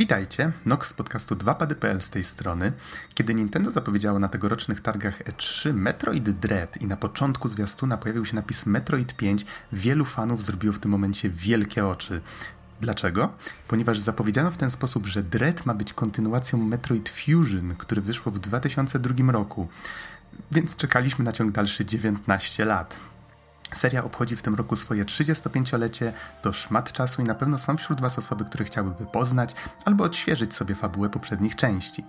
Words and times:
Witajcie, 0.00 0.52
Nox 0.66 0.88
z 0.88 0.92
podcastu 0.92 1.34
2pady.pl 1.34 2.00
z 2.00 2.10
tej 2.10 2.24
strony. 2.24 2.72
Kiedy 3.14 3.34
Nintendo 3.34 3.70
zapowiedziało 3.70 4.18
na 4.18 4.28
tegorocznych 4.28 4.80
targach 4.80 5.22
E3 5.22 5.74
Metroid 5.74 6.30
Dread 6.30 6.76
i 6.76 6.86
na 6.86 6.96
początku 6.96 7.48
zwiastuna 7.48 7.96
pojawił 7.96 8.24
się 8.24 8.36
napis 8.36 8.66
Metroid 8.66 9.16
5, 9.16 9.46
wielu 9.72 10.04
fanów 10.04 10.42
zrobiło 10.42 10.74
w 10.74 10.78
tym 10.78 10.90
momencie 10.90 11.30
wielkie 11.30 11.86
oczy. 11.86 12.20
Dlaczego? 12.80 13.32
Ponieważ 13.68 13.98
zapowiedziano 13.98 14.50
w 14.50 14.56
ten 14.56 14.70
sposób, 14.70 15.06
że 15.06 15.22
Dread 15.22 15.66
ma 15.66 15.74
być 15.74 15.92
kontynuacją 15.92 16.58
Metroid 16.58 17.08
Fusion, 17.08 17.74
który 17.78 18.02
wyszło 18.02 18.32
w 18.32 18.38
2002 18.38 19.32
roku. 19.32 19.68
Więc 20.52 20.76
czekaliśmy 20.76 21.24
na 21.24 21.32
ciąg 21.32 21.52
dalszy 21.52 21.84
19 21.84 22.64
lat. 22.64 23.09
Seria 23.74 24.04
obchodzi 24.04 24.36
w 24.36 24.42
tym 24.42 24.54
roku 24.54 24.76
swoje 24.76 25.04
35-lecie, 25.04 26.12
to 26.42 26.52
szmat 26.52 26.92
czasu 26.92 27.22
i 27.22 27.24
na 27.24 27.34
pewno 27.34 27.58
są 27.58 27.76
wśród 27.76 28.00
Was 28.00 28.18
osoby, 28.18 28.44
które 28.44 28.64
chciałyby 28.64 29.06
poznać 29.06 29.54
albo 29.84 30.04
odświeżyć 30.04 30.54
sobie 30.54 30.74
fabułę 30.74 31.08
poprzednich 31.08 31.56
części. 31.56 32.04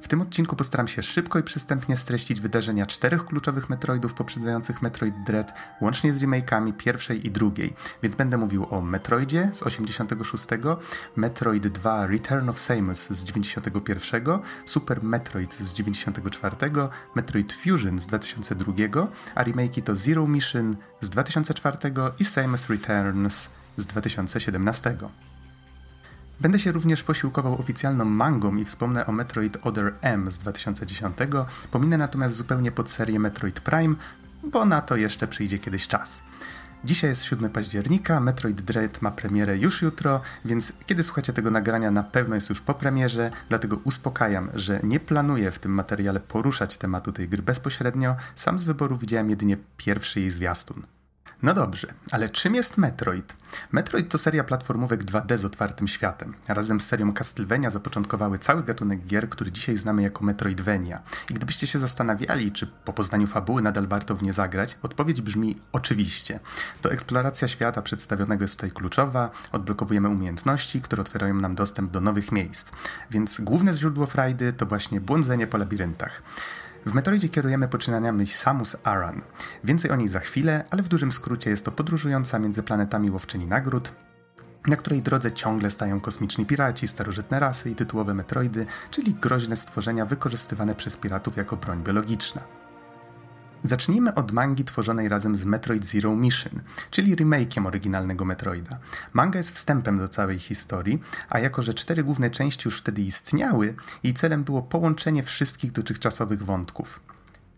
W 0.00 0.08
tym 0.08 0.20
odcinku 0.20 0.56
postaram 0.56 0.88
się 0.88 1.02
szybko 1.02 1.38
i 1.38 1.42
przystępnie 1.42 1.96
streścić 1.96 2.40
wydarzenia 2.40 2.86
czterech 2.86 3.24
kluczowych 3.24 3.70
Metroidów 3.70 4.14
poprzedzających 4.14 4.82
Metroid 4.82 5.14
Dread, 5.26 5.54
łącznie 5.80 6.12
z 6.12 6.22
remake'ami 6.22 6.72
pierwszej 6.72 7.26
i 7.26 7.30
drugiej, 7.30 7.74
więc 8.02 8.14
będę 8.14 8.38
mówił 8.38 8.66
o 8.70 8.80
Metroidzie 8.80 9.50
z 9.52 9.62
86, 9.62 10.46
Metroid 11.16 11.68
2 11.68 12.06
Return 12.06 12.48
of 12.48 12.58
Samus 12.58 13.08
z 13.08 13.24
91, 13.24 14.38
Super 14.64 15.02
Metroid 15.02 15.54
z 15.54 15.74
94, 15.74 16.56
Metroid 17.14 17.52
Fusion 17.52 17.98
z 17.98 18.06
2002, 18.06 18.72
a 19.34 19.44
remake'i 19.44 19.82
to 19.82 19.96
Zero 19.96 20.26
Mission 20.26 20.76
z 21.00 21.10
2004 21.10 21.78
i 22.18 22.24
Samus 22.24 22.68
Returns 22.68 23.50
z 23.76 23.86
2017. 23.86 24.96
Będę 26.40 26.58
się 26.58 26.72
również 26.72 27.02
posiłkował 27.02 27.60
oficjalną 27.60 28.04
mangą 28.04 28.56
i 28.56 28.64
wspomnę 28.64 29.06
o 29.06 29.12
Metroid 29.12 29.58
Other 29.62 29.94
M 30.00 30.30
z 30.30 30.38
2010, 30.38 31.16
pominę 31.70 31.98
natomiast 31.98 32.34
zupełnie 32.34 32.72
pod 32.72 32.90
serię 32.90 33.20
Metroid 33.20 33.60
Prime, 33.60 33.94
bo 34.44 34.64
na 34.64 34.80
to 34.80 34.96
jeszcze 34.96 35.28
przyjdzie 35.28 35.58
kiedyś 35.58 35.88
czas. 35.88 36.22
Dzisiaj 36.84 37.10
jest 37.10 37.24
7 37.24 37.50
października, 37.50 38.20
Metroid 38.20 38.60
Dread 38.60 39.02
ma 39.02 39.10
premierę 39.10 39.58
już 39.58 39.82
jutro, 39.82 40.20
więc 40.44 40.72
kiedy 40.86 41.02
słuchacie 41.02 41.32
tego 41.32 41.50
nagrania 41.50 41.90
na 41.90 42.02
pewno 42.02 42.34
jest 42.34 42.48
już 42.48 42.60
po 42.60 42.74
premierze, 42.74 43.30
dlatego 43.48 43.80
uspokajam, 43.84 44.50
że 44.54 44.80
nie 44.82 45.00
planuję 45.00 45.50
w 45.50 45.58
tym 45.58 45.72
materiale 45.72 46.20
poruszać 46.20 46.78
tematu 46.78 47.12
tej 47.12 47.28
gry 47.28 47.42
bezpośrednio, 47.42 48.16
sam 48.34 48.58
z 48.58 48.64
wyboru 48.64 48.96
widziałem 48.96 49.30
jedynie 49.30 49.56
pierwszy 49.76 50.20
jej 50.20 50.30
zwiastun. 50.30 50.82
No 51.42 51.54
dobrze, 51.54 51.94
ale 52.10 52.28
czym 52.28 52.54
jest 52.54 52.78
Metroid? 52.78 53.36
Metroid 53.72 54.08
to 54.08 54.18
seria 54.18 54.44
platformówek 54.44 55.04
2D 55.04 55.36
z 55.36 55.44
otwartym 55.44 55.88
światem. 55.88 56.34
Razem 56.48 56.80
z 56.80 56.86
serią 56.86 57.12
Castlevania 57.12 57.70
zapoczątkowały 57.70 58.38
cały 58.38 58.62
gatunek 58.62 59.06
gier, 59.06 59.28
który 59.28 59.52
dzisiaj 59.52 59.76
znamy 59.76 60.02
jako 60.02 60.24
Metroidvania. 60.24 61.02
I 61.30 61.34
gdybyście 61.34 61.66
się 61.66 61.78
zastanawiali, 61.78 62.52
czy 62.52 62.66
po 62.66 62.92
poznaniu 62.92 63.26
fabuły 63.26 63.62
nadal 63.62 63.86
warto 63.86 64.14
w 64.14 64.22
nie 64.22 64.32
zagrać, 64.32 64.78
odpowiedź 64.82 65.22
brzmi 65.22 65.60
oczywiście. 65.72 66.40
To 66.82 66.92
eksploracja 66.92 67.48
świata 67.48 67.82
przedstawionego 67.82 68.44
jest 68.44 68.54
tutaj 68.54 68.70
kluczowa, 68.70 69.30
odblokowujemy 69.52 70.08
umiejętności, 70.08 70.80
które 70.80 71.00
otwierają 71.00 71.34
nam 71.34 71.54
dostęp 71.54 71.90
do 71.90 72.00
nowych 72.00 72.32
miejsc. 72.32 72.72
Więc 73.10 73.40
główne 73.40 73.74
źródło 73.74 74.06
frajdy 74.06 74.52
to 74.52 74.66
właśnie 74.66 75.00
błądzenie 75.00 75.46
po 75.46 75.58
labiryntach. 75.58 76.22
W 76.88 76.94
Metroidzie 76.94 77.28
kierujemy 77.28 77.68
poczynaniami 77.68 78.26
Samus 78.26 78.76
Aran. 78.84 79.22
Więcej 79.64 79.90
o 79.90 79.96
niej 79.96 80.08
za 80.08 80.20
chwilę, 80.20 80.64
ale 80.70 80.82
w 80.82 80.88
dużym 80.88 81.12
skrócie 81.12 81.50
jest 81.50 81.64
to 81.64 81.72
podróżująca 81.72 82.38
między 82.38 82.62
planetami 82.62 83.10
łowczyni 83.10 83.46
nagród, 83.46 83.92
na 84.66 84.76
której 84.76 85.02
drodze 85.02 85.32
ciągle 85.32 85.70
stają 85.70 86.00
kosmiczni 86.00 86.46
piraci, 86.46 86.88
starożytne 86.88 87.40
rasy 87.40 87.70
i 87.70 87.74
tytułowe 87.74 88.14
Metroidy, 88.14 88.66
czyli 88.90 89.14
groźne 89.14 89.56
stworzenia 89.56 90.06
wykorzystywane 90.06 90.74
przez 90.74 90.96
piratów 90.96 91.36
jako 91.36 91.56
broń 91.56 91.82
biologiczna. 91.82 92.42
Zacznijmy 93.62 94.14
od 94.14 94.32
mangi 94.32 94.64
tworzonej 94.64 95.08
razem 95.08 95.36
z 95.36 95.44
Metroid 95.44 95.84
Zero 95.84 96.16
Mission, 96.16 96.60
czyli 96.90 97.16
remake'iem 97.16 97.66
oryginalnego 97.66 98.24
Metroida. 98.24 98.78
Manga 99.12 99.38
jest 99.38 99.54
wstępem 99.54 99.98
do 99.98 100.08
całej 100.08 100.38
historii, 100.38 101.00
a 101.28 101.38
jako 101.38 101.62
że 101.62 101.74
cztery 101.74 102.04
główne 102.04 102.30
części 102.30 102.62
już 102.64 102.78
wtedy 102.78 103.02
istniały, 103.02 103.74
jej 104.02 104.14
celem 104.14 104.44
było 104.44 104.62
połączenie 104.62 105.22
wszystkich 105.22 105.72
dotychczasowych 105.72 106.44
wątków. 106.44 107.00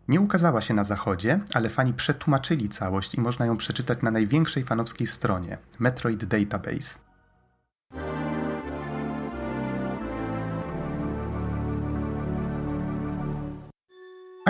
Nie 0.09 0.21
ukazała 0.21 0.61
się 0.61 0.75
na 0.75 0.84
zachodzie, 0.84 1.41
ale 1.55 1.69
fani 1.69 1.93
przetłumaczyli 1.93 2.69
całość 2.69 3.15
i 3.15 3.21
można 3.21 3.47
ją 3.47 3.56
przeczytać 3.56 4.03
na 4.03 4.11
największej 4.11 4.65
fanowskiej 4.65 5.06
stronie 5.06 5.59
Metroid 5.78 6.25
Database. 6.25 7.09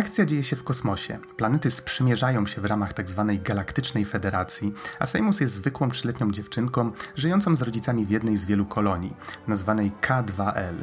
Akcja 0.00 0.26
dzieje 0.26 0.44
się 0.44 0.56
w 0.56 0.64
kosmosie. 0.64 1.18
Planety 1.36 1.70
sprzymierzają 1.70 2.46
się 2.46 2.60
w 2.60 2.64
ramach 2.64 2.92
tzw. 2.92 3.24
Tak 3.28 3.42
galaktycznej 3.42 4.04
federacji, 4.04 4.72
a 4.98 5.06
Seymus 5.06 5.40
jest 5.40 5.54
zwykłą 5.54 5.90
trzyletnią 5.90 6.30
dziewczynką 6.30 6.92
żyjącą 7.16 7.56
z 7.56 7.62
rodzicami 7.62 8.06
w 8.06 8.10
jednej 8.10 8.36
z 8.36 8.44
wielu 8.44 8.66
kolonii, 8.66 9.16
nazwanej 9.46 9.92
K2L. 10.02 10.74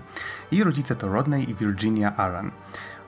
Jej 0.51 0.63
rodzice 0.63 0.95
to 0.95 1.07
Rodney 1.07 1.50
i 1.50 1.55
Virginia 1.55 2.16
Aran. 2.16 2.51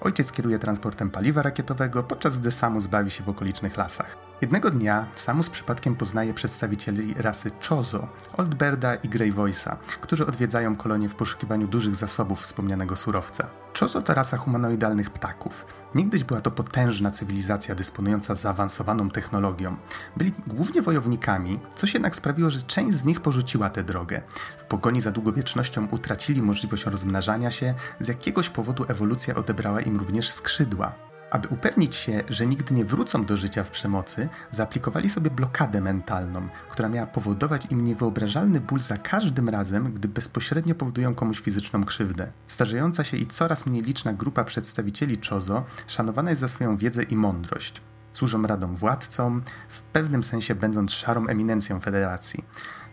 Ojciec 0.02 0.32
kieruje 0.32 0.60
transportem 0.60 1.10
paliwa 1.10 1.42
rakietowego, 1.42 2.04
podczas 2.04 2.40
gdy 2.40 2.52
Samus 2.52 2.88
bawi 2.88 3.12
się 3.12 3.24
w 3.24 3.30
okolicznych 3.30 3.78
lasach. 3.78 4.29
Jednego 4.42 4.72
dnia 4.72 5.08
Samus 5.16 5.50
przypadkiem 5.50 5.96
poznaje 5.96 6.34
przedstawicieli 6.34 7.14
rasy 7.14 7.50
Chozo, 7.70 8.08
Oldberda 8.38 8.96
i 8.96 9.10
Grey 9.10 9.34
Voice'a, 9.34 9.76
którzy 10.02 10.26
odwiedzają 10.26 10.76
kolonię 10.76 11.10
w 11.10 11.16
poszukiwaniu 11.16 11.68
dużych 11.68 11.96
zasobów 11.96 12.42
wspomnianego 12.42 12.96
surowca. 12.96 13.48
Chozo 13.80 14.02
to 14.02 14.14
rasa 14.14 14.38
humanoidalnych 14.38 15.10
ptaków. 15.10 15.66
Niegdyś 15.96 16.24
była 16.24 16.42
to 16.42 16.52
potężna 16.52 17.12
cywilizacja 17.12 17.76
dysponująca 17.76 18.36
zaawansowaną 18.36 19.10
technologią. 19.10 19.78
Byli 20.18 20.34
głównie 20.48 20.82
wojownikami, 20.82 21.60
coś 21.76 21.94
jednak 21.94 22.16
sprawiło, 22.16 22.50
że 22.50 22.62
część 22.62 22.98
z 22.98 23.06
nich 23.06 23.22
porzuciła 23.22 23.70
tę 23.70 23.84
drogę. 23.84 24.22
W 24.58 24.64
pogoni 24.64 25.02
za 25.02 25.12
długowiecznością 25.12 25.88
utracili 25.92 26.42
możliwość 26.42 26.86
rozmnażania 26.86 27.52
się, 27.52 27.74
z 28.00 28.08
jakiegoś 28.08 28.50
powodu 28.50 28.86
ewolucja 28.88 29.36
odebrała 29.36 29.82
im 29.82 29.98
również 29.98 30.32
skrzydła. 30.32 31.09
Aby 31.32 31.48
upewnić 31.48 31.96
się, 31.96 32.24
że 32.30 32.48
nigdy 32.48 32.76
nie 32.76 32.86
wrócą 32.86 33.26
do 33.26 33.38
życia 33.38 33.64
w 33.64 33.72
przemocy, 33.72 34.30
zaaplikowali 34.52 35.10
sobie 35.10 35.32
blokadę 35.32 35.82
mentalną, 35.82 36.50
która 36.70 36.90
miała 36.90 37.08
powodować 37.08 37.66
im 37.72 37.86
niewyobrażalny 37.86 38.62
ból 38.62 38.80
za 38.80 38.98
każdym 38.98 39.50
razem, 39.50 39.94
gdy 39.94 40.08
bezpośrednio 40.08 40.76
powodują 40.76 41.16
komuś 41.16 41.40
fizyczną 41.40 41.84
krzywdę. 41.84 42.32
Starzejąca 42.48 43.04
się 43.04 43.18
i 43.18 43.28
coraz 43.28 43.66
mniej 43.66 43.84
liczna 43.84 44.14
grupa 44.14 44.44
przedstawicieli 44.44 45.18
Chozo 45.30 45.66
szanowana 45.88 46.30
jest 46.30 46.42
za 46.42 46.48
swoją 46.48 46.78
wiedzę 46.78 47.04
i 47.04 47.16
mądrość. 47.16 47.82
Służą 48.14 48.44
radą 48.44 48.76
władcom, 48.76 49.42
w 49.70 49.82
pewnym 49.82 50.24
sensie 50.24 50.56
będąc 50.56 50.92
szarą 50.92 51.28
eminencją 51.28 51.80
federacji. 51.80 52.44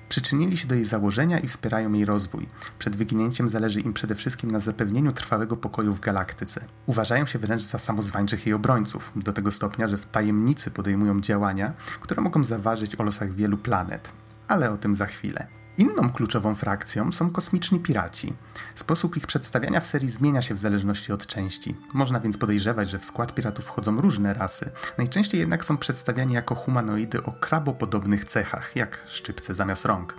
Przyczynili 0.09 0.56
się 0.56 0.69
do 0.69 0.75
jej 0.75 0.84
założenia 0.84 1.39
i 1.39 1.49
wspierają 1.49 1.93
jej 1.93 2.05
rozwój. 2.05 2.47
Przed 2.78 2.97
wyginięciem 2.97 3.49
zależy 3.49 3.81
im 3.81 3.93
przede 3.93 4.15
wszystkim 4.15 4.50
na 4.50 4.61
zapewnieniu 4.61 5.12
trwałego 5.12 5.56
pokoju 5.56 5.94
w 5.94 6.00
galaktyce. 6.00 6.65
Uważają 6.87 7.27
się 7.27 7.39
wręcz 7.39 7.62
za 7.62 7.78
samozwańczych 7.78 8.47
jej 8.47 8.55
obrońców, 8.55 9.12
do 9.16 9.33
tego 9.33 9.51
stopnia, 9.51 9.89
że 9.89 9.97
w 9.97 10.07
tajemnicy 10.07 10.71
podejmują 10.71 11.21
działania, 11.21 11.72
które 12.01 12.22
mogą 12.22 12.45
zaważyć 12.45 12.97
o 12.97 13.03
losach 13.03 13.33
wielu 13.33 13.59
planet. 13.59 14.13
Ale 14.48 14.71
o 14.71 14.77
tym 14.77 14.95
za 14.95 15.07
chwilę. 15.07 15.47
Inną 15.78 16.11
kluczową 16.11 16.55
frakcją 16.55 17.13
są 17.13 17.31
kosmiczni 17.31 17.81
piraci. 17.81 18.33
Sposób 18.75 19.17
ich 19.17 19.27
przedstawiania 19.27 19.81
w 19.81 19.87
serii 19.87 20.09
zmienia 20.09 20.43
się 20.43 20.55
w 20.55 20.59
zależności 20.59 21.13
od 21.13 21.27
części. 21.27 21.77
Można 21.95 22.21
więc 22.21 22.39
podejrzewać, 22.39 22.91
że 22.91 22.99
w 22.99 23.05
skład 23.05 23.34
piratów 23.34 23.65
wchodzą 23.65 24.01
różne 24.01 24.34
rasy. 24.34 24.71
Najczęściej 24.99 25.41
jednak 25.41 25.65
są 25.65 25.77
przedstawiani 25.77 26.34
jako 26.34 26.55
humanoidy 26.55 27.23
o 27.23 27.33
krabopodobnych 27.33 28.25
cechach, 28.25 28.77
jak 28.77 29.03
szczypce 29.07 29.55
zamiast 29.55 29.84
rąk. 29.84 30.15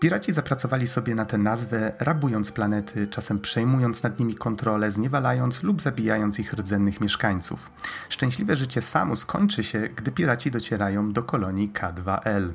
Piraci 0.00 0.32
zapracowali 0.32 0.86
sobie 0.86 1.14
na 1.14 1.24
tę 1.24 1.38
nazwę, 1.38 1.92
rabując 1.98 2.52
planety, 2.52 3.06
czasem 3.06 3.40
przejmując 3.40 4.02
nad 4.02 4.18
nimi 4.18 4.34
kontrolę, 4.34 4.90
zniewalając 4.90 5.62
lub 5.62 5.82
zabijając 5.82 6.38
ich 6.38 6.52
rdzennych 6.52 7.00
mieszkańców. 7.00 7.70
Szczęśliwe 8.08 8.56
życie 8.56 8.82
Samus 8.82 9.24
kończy 9.26 9.64
się, 9.64 9.88
gdy 9.96 10.12
piraci 10.12 10.50
docierają 10.50 11.12
do 11.12 11.22
kolonii 11.22 11.72
K2L. 11.72 12.52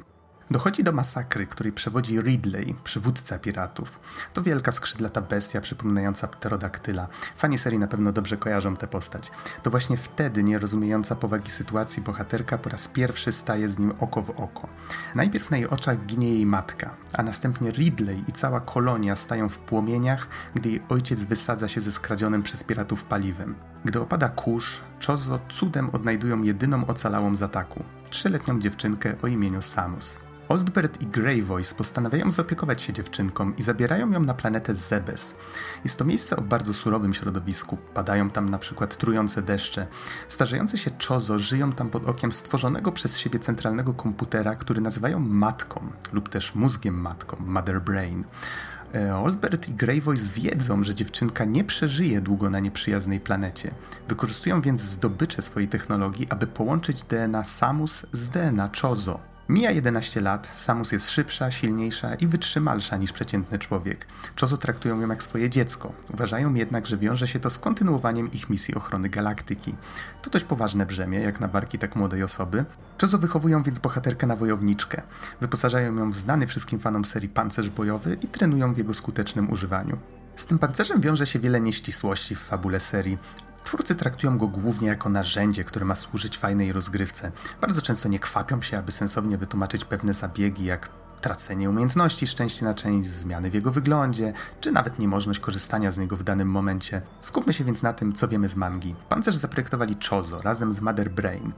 Dochodzi 0.52 0.84
do 0.84 0.92
masakry, 0.92 1.48
której 1.48 1.74
przewodzi 1.74 2.22
Ridley, 2.22 2.76
przywódca 2.84 3.40
piratów. 3.40 4.00
To 4.34 4.42
wielka 4.42 4.72
skrzydlata 4.72 5.22
bestia 5.22 5.62
przypominająca 5.62 6.28
pterodaktyla. 6.28 7.08
Fani 7.36 7.58
serii 7.58 7.80
na 7.80 7.88
pewno 7.88 8.12
dobrze 8.12 8.38
kojarzą 8.38 8.76
tę 8.76 8.88
postać. 8.88 9.32
To 9.64 9.70
właśnie 9.72 9.98
wtedy 9.98 10.44
nierozumiejąca 10.44 11.16
powagi 11.16 11.52
sytuacji 11.52 12.04
bohaterka 12.04 12.58
po 12.58 12.70
raz 12.70 12.88
pierwszy 12.88 13.32
staje 13.32 13.70
z 13.70 13.80
nim 13.80 13.94
oko 14.00 14.22
w 14.22 14.30
oko. 14.30 14.68
Najpierw 15.16 15.52
na 15.52 15.58
jej 15.58 15.70
oczach 15.70 16.06
ginie 16.06 16.34
jej 16.34 16.46
matka, 16.46 16.96
a 17.14 17.24
następnie 17.24 17.72
Ridley 17.72 18.24
i 18.28 18.32
cała 18.32 18.60
kolonia 18.60 19.16
stają 19.16 19.50
w 19.50 19.58
płomieniach, 19.58 20.28
gdy 20.56 20.70
jej 20.70 20.84
ojciec 20.90 21.24
wysadza 21.24 21.68
się 21.68 21.82
ze 21.82 21.92
skradzionym 21.92 22.44
przez 22.44 22.64
piratów 22.64 23.04
paliwem. 23.04 23.56
Gdy 23.86 24.02
opada 24.02 24.30
kurz, 24.30 24.82
Chozo 25.08 25.40
cudem 25.50 25.90
odnajdują 25.90 26.44
jedyną 26.44 26.86
ocalałą 26.86 27.36
z 27.36 27.44
ataku 27.44 27.84
trzyletnią 28.10 28.60
dziewczynkę 28.60 29.16
o 29.22 29.28
imieniu 29.28 29.62
Samus. 29.62 30.29
Oldbert 30.50 31.02
i 31.02 31.08
Grey 31.08 31.42
Voice 31.42 31.76
postanawiają 31.76 32.32
zaopiekować 32.32 32.82
się 32.82 32.94
dziewczynką 32.94 33.54
i 33.58 33.64
zabierają 33.64 34.12
ją 34.12 34.20
na 34.20 34.34
planetę 34.34 34.76
Zebes. 34.76 35.36
Jest 35.84 35.98
to 35.98 36.06
miejsce 36.06 36.36
o 36.36 36.42
bardzo 36.42 36.74
surowym 36.74 37.14
środowisku. 37.14 37.78
Padają 37.94 38.30
tam 38.30 38.50
na 38.50 38.58
przykład 38.58 38.98
trujące 38.98 39.42
deszcze. 39.42 39.88
Starzejące 40.28 40.78
się 40.78 40.92
Chozo 41.08 41.40
żyją 41.40 41.74
tam 41.74 41.90
pod 41.90 42.06
okiem 42.06 42.32
stworzonego 42.32 42.92
przez 42.92 43.18
siebie 43.18 43.40
centralnego 43.40 43.94
komputera, 43.94 44.56
który 44.56 44.82
nazywają 44.82 45.20
matką 45.20 45.92
lub 46.14 46.30
też 46.30 46.56
mózgiem 46.56 47.02
matką, 47.02 47.38
Mother 47.40 47.82
Brain. 47.82 48.24
E, 48.96 49.16
Oldbert 49.16 49.70
i 49.70 49.74
Grey 49.74 50.02
Voice 50.02 50.30
wiedzą, 50.34 50.84
że 50.84 50.96
dziewczynka 50.96 51.46
nie 51.46 51.64
przeżyje 51.64 52.22
długo 52.22 52.50
na 52.50 52.60
nieprzyjaznej 52.60 53.20
planecie. 53.20 53.72
Wykorzystują 54.08 54.62
więc 54.62 54.82
zdobycze 54.82 55.42
swojej 55.42 55.70
technologii, 55.70 56.28
aby 56.30 56.48
połączyć 56.48 57.04
DNA 57.04 57.44
Samus 57.44 58.06
z 58.12 58.30
DNA 58.30 58.70
Chozo. 58.82 59.30
Mija 59.50 59.72
11 59.72 60.22
lat, 60.22 60.50
Samus 60.56 60.92
jest 60.92 61.10
szybsza, 61.10 61.52
silniejsza 61.52 62.16
i 62.16 62.28
wytrzymalsza 62.28 62.98
niż 62.98 63.12
przeciętny 63.12 63.60
człowiek. 63.60 64.08
Chozo 64.40 64.58
traktują 64.58 65.02
ją 65.02 65.10
jak 65.10 65.24
swoje 65.24 65.50
dziecko. 65.50 65.94
Uważają 66.14 66.54
jednak, 66.54 66.88
że 66.88 66.98
wiąże 66.98 67.28
się 67.28 67.40
to 67.40 67.50
z 67.50 67.60
kontynuowaniem 67.60 68.32
ich 68.32 68.50
misji 68.50 68.76
ochrony 68.76 69.10
galaktyki. 69.10 69.76
To 70.22 70.30
dość 70.30 70.46
poważne 70.46 70.86
brzemię, 70.86 71.20
jak 71.20 71.40
na 71.40 71.48
barki 71.48 71.80
tak 71.80 71.96
młodej 71.96 72.24
osoby. 72.24 72.66
Chozo 73.02 73.18
wychowują 73.18 73.64
więc 73.64 73.80
bohaterkę 73.80 74.28
na 74.28 74.36
wojowniczkę. 74.36 75.02
Wyposażają 75.42 75.96
ją 75.96 76.12
w 76.12 76.16
znany 76.16 76.48
wszystkim 76.48 76.80
fanom 76.80 77.06
serii 77.06 77.30
pancerz 77.30 77.70
bojowy 77.70 78.18
i 78.22 78.28
trenują 78.28 78.74
w 78.74 78.78
jego 78.78 78.94
skutecznym 78.94 79.52
używaniu. 79.52 79.98
Z 80.36 80.46
tym 80.46 80.60
pancerzem 80.60 81.02
wiąże 81.02 81.28
się 81.28 81.40
wiele 81.40 81.62
nieścisłości 81.62 82.36
w 82.36 82.40
fabule 82.40 82.80
serii, 82.80 83.18
Twórcy 83.70 83.96
traktują 83.96 84.38
go 84.38 84.48
głównie 84.48 84.88
jako 84.88 85.10
narzędzie, 85.10 85.64
które 85.64 85.86
ma 85.86 85.96
służyć 85.96 86.38
fajnej 86.38 86.72
rozgrywce. 86.72 87.32
Bardzo 87.62 87.82
często 87.82 88.10
nie 88.10 88.20
kwapią 88.20 88.62
się, 88.62 88.78
aby 88.78 88.92
sensownie 88.92 89.38
wytłumaczyć 89.38 89.86
pewne 89.86 90.14
zabiegi, 90.14 90.66
jak 90.66 90.90
tracenie 91.22 91.70
umiejętności 91.70 92.28
szczęście 92.28 92.66
na 92.66 92.74
część, 92.74 93.10
zmiany 93.10 93.50
w 93.50 93.54
jego 93.54 93.72
wyglądzie, 93.72 94.34
czy 94.62 94.72
nawet 94.72 95.00
niemożność 95.00 95.40
korzystania 95.40 95.92
z 95.92 95.98
niego 95.98 96.18
w 96.18 96.24
danym 96.24 96.48
momencie. 96.50 97.02
Skupmy 97.20 97.54
się 97.54 97.64
więc 97.64 97.84
na 97.84 97.94
tym, 97.94 98.14
co 98.14 98.28
wiemy 98.28 98.50
z 98.50 98.56
mangi. 98.56 98.96
Pancerz 99.10 99.36
zaprojektowali 99.36 99.96
Chozo 100.10 100.38
razem 100.38 100.74
z 100.74 100.82
Mother 100.82 101.12
Brain. 101.12 101.52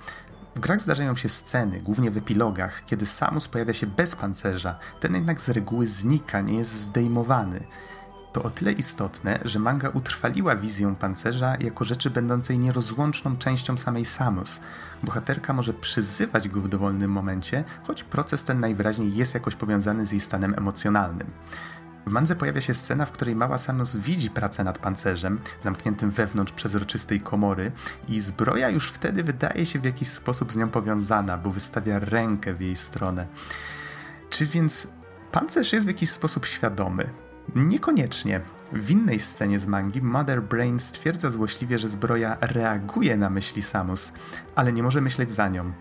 W 0.55 0.59
grach 0.59 0.81
zdarzają 0.81 1.15
się 1.15 1.29
sceny, 1.29 1.81
głównie 1.81 2.11
w 2.11 2.17
epilogach, 2.17 2.85
kiedy 2.85 3.05
Samus 3.05 3.47
pojawia 3.47 3.73
się 3.73 3.87
bez 3.87 4.15
pancerza, 4.15 4.79
ten 4.99 5.15
jednak 5.15 5.41
z 5.41 5.49
reguły 5.49 5.87
znika, 5.87 6.41
nie 6.41 6.55
jest 6.55 6.71
zdejmowany. 6.71 7.63
To 8.33 8.43
o 8.43 8.49
tyle 8.49 8.71
istotne, 8.71 9.39
że 9.45 9.59
manga 9.59 9.89
utrwaliła 9.89 10.55
wizję 10.55 10.95
pancerza 10.99 11.55
jako 11.59 11.85
rzeczy 11.85 12.09
będącej 12.09 12.59
nierozłączną 12.59 13.37
częścią 13.37 13.77
samej 13.77 14.05
Samus. 14.05 14.61
Bohaterka 15.03 15.53
może 15.53 15.73
przyzywać 15.73 16.49
go 16.49 16.61
w 16.61 16.67
dowolnym 16.67 17.11
momencie, 17.11 17.63
choć 17.83 18.03
proces 18.03 18.43
ten 18.43 18.59
najwyraźniej 18.59 19.15
jest 19.15 19.33
jakoś 19.33 19.55
powiązany 19.55 20.05
z 20.05 20.11
jej 20.11 20.21
stanem 20.21 20.53
emocjonalnym. 20.57 21.31
W 22.05 22.11
mandze 22.11 22.35
pojawia 22.35 22.61
się 22.61 22.73
scena, 22.73 23.05
w 23.05 23.11
której 23.11 23.35
mała 23.35 23.57
Samus 23.57 23.95
widzi 23.95 24.29
pracę 24.29 24.63
nad 24.63 24.77
pancerzem, 24.77 25.39
zamkniętym 25.63 26.09
wewnątrz 26.09 26.51
przezroczystej 26.51 27.21
komory 27.21 27.71
i 28.07 28.21
zbroja 28.21 28.69
już 28.69 28.91
wtedy 28.91 29.23
wydaje 29.23 29.65
się 29.65 29.79
w 29.79 29.85
jakiś 29.85 30.07
sposób 30.07 30.51
z 30.51 30.57
nią 30.57 30.69
powiązana, 30.69 31.37
bo 31.37 31.49
wystawia 31.49 31.99
rękę 31.99 32.53
w 32.53 32.61
jej 32.61 32.75
stronę. 32.75 33.27
Czy 34.29 34.45
więc 34.45 34.87
pancerz 35.31 35.73
jest 35.73 35.85
w 35.85 35.89
jakiś 35.89 36.09
sposób 36.09 36.45
świadomy? 36.45 37.09
Niekoniecznie. 37.55 38.41
W 38.73 38.91
innej 38.91 39.19
scenie 39.19 39.59
z 39.59 39.67
mangi 39.67 40.01
Mother 40.01 40.43
Brain 40.43 40.79
stwierdza 40.79 41.29
złośliwie, 41.29 41.79
że 41.79 41.89
zbroja 41.89 42.37
reaguje 42.41 43.17
na 43.17 43.29
myśli 43.29 43.61
Samus, 43.61 44.11
ale 44.55 44.73
nie 44.73 44.83
może 44.83 45.01
myśleć 45.01 45.31
za 45.31 45.49
nią. 45.49 45.71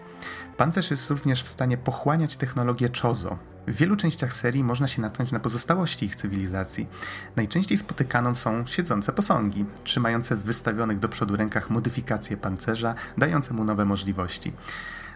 Pancerz 0.56 0.90
jest 0.90 1.10
również 1.10 1.42
w 1.42 1.48
stanie 1.48 1.78
pochłaniać 1.78 2.36
technologię 2.36 2.88
Chozo. 3.02 3.38
W 3.66 3.76
wielu 3.76 3.96
częściach 3.96 4.32
serii 4.32 4.64
można 4.64 4.86
się 4.88 5.02
natknąć 5.02 5.32
na 5.32 5.40
pozostałości 5.40 6.06
ich 6.06 6.16
cywilizacji. 6.16 6.88
Najczęściej 7.36 7.78
spotykaną 7.78 8.34
są 8.34 8.66
siedzące 8.66 9.12
posągi, 9.12 9.64
trzymające 9.84 10.36
w 10.36 10.42
wystawionych 10.42 10.98
do 10.98 11.08
przodu 11.08 11.36
rękach 11.36 11.70
modyfikacje 11.70 12.36
pancerza, 12.36 12.94
dające 13.18 13.54
mu 13.54 13.64
nowe 13.64 13.84
możliwości. 13.84 14.52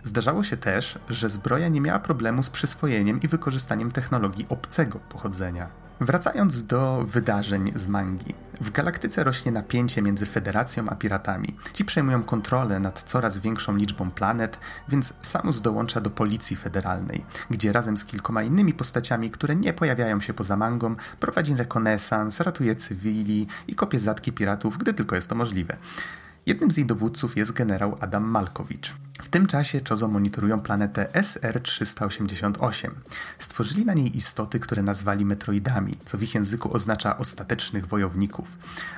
Zdarzało 0.02 0.42
się 0.42 0.56
też, 0.56 0.98
że 1.08 1.30
zbroja 1.30 1.68
nie 1.68 1.80
miała 1.80 1.98
problemu 1.98 2.42
z 2.42 2.50
przyswojeniem 2.50 3.20
i 3.20 3.28
wykorzystaniem 3.28 3.90
technologii 3.92 4.46
obcego 4.48 4.98
pochodzenia. 4.98 5.83
Wracając 6.00 6.66
do 6.66 7.04
wydarzeń 7.06 7.72
z 7.74 7.86
mangi. 7.86 8.34
W 8.60 8.70
galaktyce 8.70 9.24
rośnie 9.24 9.52
napięcie 9.52 10.02
między 10.02 10.26
Federacją 10.26 10.88
a 10.88 10.94
piratami. 10.94 11.48
Ci 11.72 11.84
przejmują 11.84 12.22
kontrolę 12.22 12.80
nad 12.80 13.02
coraz 13.02 13.38
większą 13.38 13.76
liczbą 13.76 14.10
planet, 14.10 14.60
więc 14.88 15.14
Samus 15.22 15.60
dołącza 15.60 16.00
do 16.00 16.10
Policji 16.10 16.56
Federalnej, 16.56 17.24
gdzie 17.50 17.72
razem 17.72 17.98
z 17.98 18.04
kilkoma 18.04 18.42
innymi 18.42 18.72
postaciami, 18.72 19.30
które 19.30 19.56
nie 19.56 19.72
pojawiają 19.72 20.20
się 20.20 20.34
poza 20.34 20.56
mangą, 20.56 20.96
prowadzi 21.20 21.54
rekonesans, 21.54 22.40
ratuje 22.40 22.76
cywili 22.76 23.46
i 23.68 23.74
kopie 23.74 23.98
zatki 23.98 24.32
piratów, 24.32 24.78
gdy 24.78 24.94
tylko 24.94 25.14
jest 25.14 25.28
to 25.28 25.34
możliwe. 25.34 25.76
Jednym 26.46 26.72
z 26.72 26.76
jej 26.76 26.86
dowódców 26.86 27.36
jest 27.36 27.52
generał 27.52 27.96
Adam 28.00 28.24
Malkowicz. 28.24 28.94
W 29.22 29.28
tym 29.28 29.46
czasie 29.46 29.80
Chozo 29.88 30.08
monitorują 30.08 30.60
planetę 30.60 31.08
SR-388. 31.12 32.90
Stworzyli 33.38 33.84
na 33.84 33.94
niej 33.94 34.16
istoty, 34.16 34.60
które 34.60 34.82
nazwali 34.82 35.24
metroidami, 35.24 35.94
co 36.04 36.18
w 36.18 36.22
ich 36.22 36.34
języku 36.34 36.74
oznacza 36.76 37.18
ostatecznych 37.18 37.86
wojowników. 37.86 38.48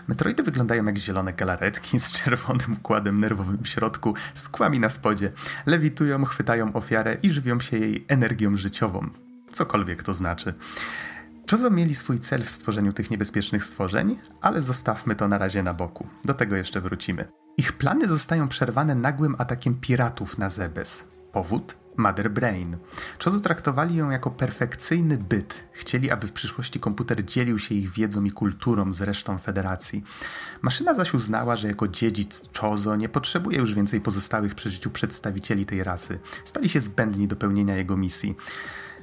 Metroidy 0.08 0.43
wyglądają 0.43 0.84
jak 0.84 0.96
zielone 0.98 1.32
galaretki 1.32 2.00
z 2.00 2.12
czerwonym 2.12 2.72
układem 2.72 3.20
nerwowym 3.20 3.58
w 3.62 3.69
środku, 3.69 4.14
z 4.34 4.48
kłami 4.48 4.81
na 4.81 4.88
spodzie. 4.88 5.32
Lewitują, 5.66 6.25
chwytają 6.25 6.72
ofiarę 6.72 7.16
i 7.22 7.31
żywią 7.31 7.60
się 7.60 7.78
jej 7.78 8.04
energią 8.08 8.56
życiową. 8.56 9.10
Cokolwiek 9.52 10.02
to 10.02 10.14
znaczy. 10.14 10.54
Chozo 11.50 11.70
mieli 11.70 11.94
swój 11.94 12.19
cel 12.19 12.44
w 12.44 12.50
stworzeniu 12.50 12.93
tych 12.93 13.10
niebezpiecznych 13.10 13.64
stworzeń, 13.64 14.19
ale 14.40 14.62
zostawmy 14.62 15.14
to 15.14 15.28
na 15.28 15.38
razie 15.38 15.62
na 15.62 15.75
boku. 15.75 16.06
Do 16.25 16.34
tego 16.34 16.56
jeszcze 16.56 16.81
wrócimy. 16.81 17.28
Ich 17.56 17.72
plany 17.72 18.08
zostają 18.08 18.48
przerwane 18.48 18.94
nagłym 18.94 19.34
atakiem 19.38 19.75
piratów 19.75 20.38
na 20.38 20.48
Zebes. 20.48 21.05
Powód? 21.32 21.76
Mother 21.96 22.31
Brain. 22.31 22.76
Chozo 23.24 23.41
traktowali 23.41 23.96
ją 23.96 24.10
jako 24.10 24.31
perfekcyjny 24.31 25.19
byt. 25.19 25.65
Chcieli, 25.72 26.10
aby 26.10 26.26
w 26.26 26.32
przyszłości 26.32 26.81
komputer 26.81 27.24
dzielił 27.24 27.58
się 27.58 27.74
ich 27.74 27.91
wiedzą 27.91 28.24
i 28.24 28.31
kulturą 28.31 28.93
z 28.93 29.00
resztą 29.03 29.38
federacji. 29.38 30.05
Maszyna 30.62 30.94
zaś 30.94 31.15
uznała, 31.15 31.56
że 31.56 31.69
jako 31.69 31.88
dziedzic 31.88 32.58
Chozo 32.58 32.96
nie 32.96 33.08
potrzebuje 33.08 33.58
już 33.58 33.74
więcej 33.74 34.00
pozostałych 34.00 34.55
przy 34.55 34.70
życiu 34.70 34.91
przedstawicieli 34.91 35.67
tej 35.67 35.84
rasy. 35.84 36.19
Stali 36.44 36.69
się 36.69 36.81
zbędni 36.81 37.29
do 37.29 37.36
pełnienia 37.36 37.76
jego 37.76 37.96
misji. 37.96 38.36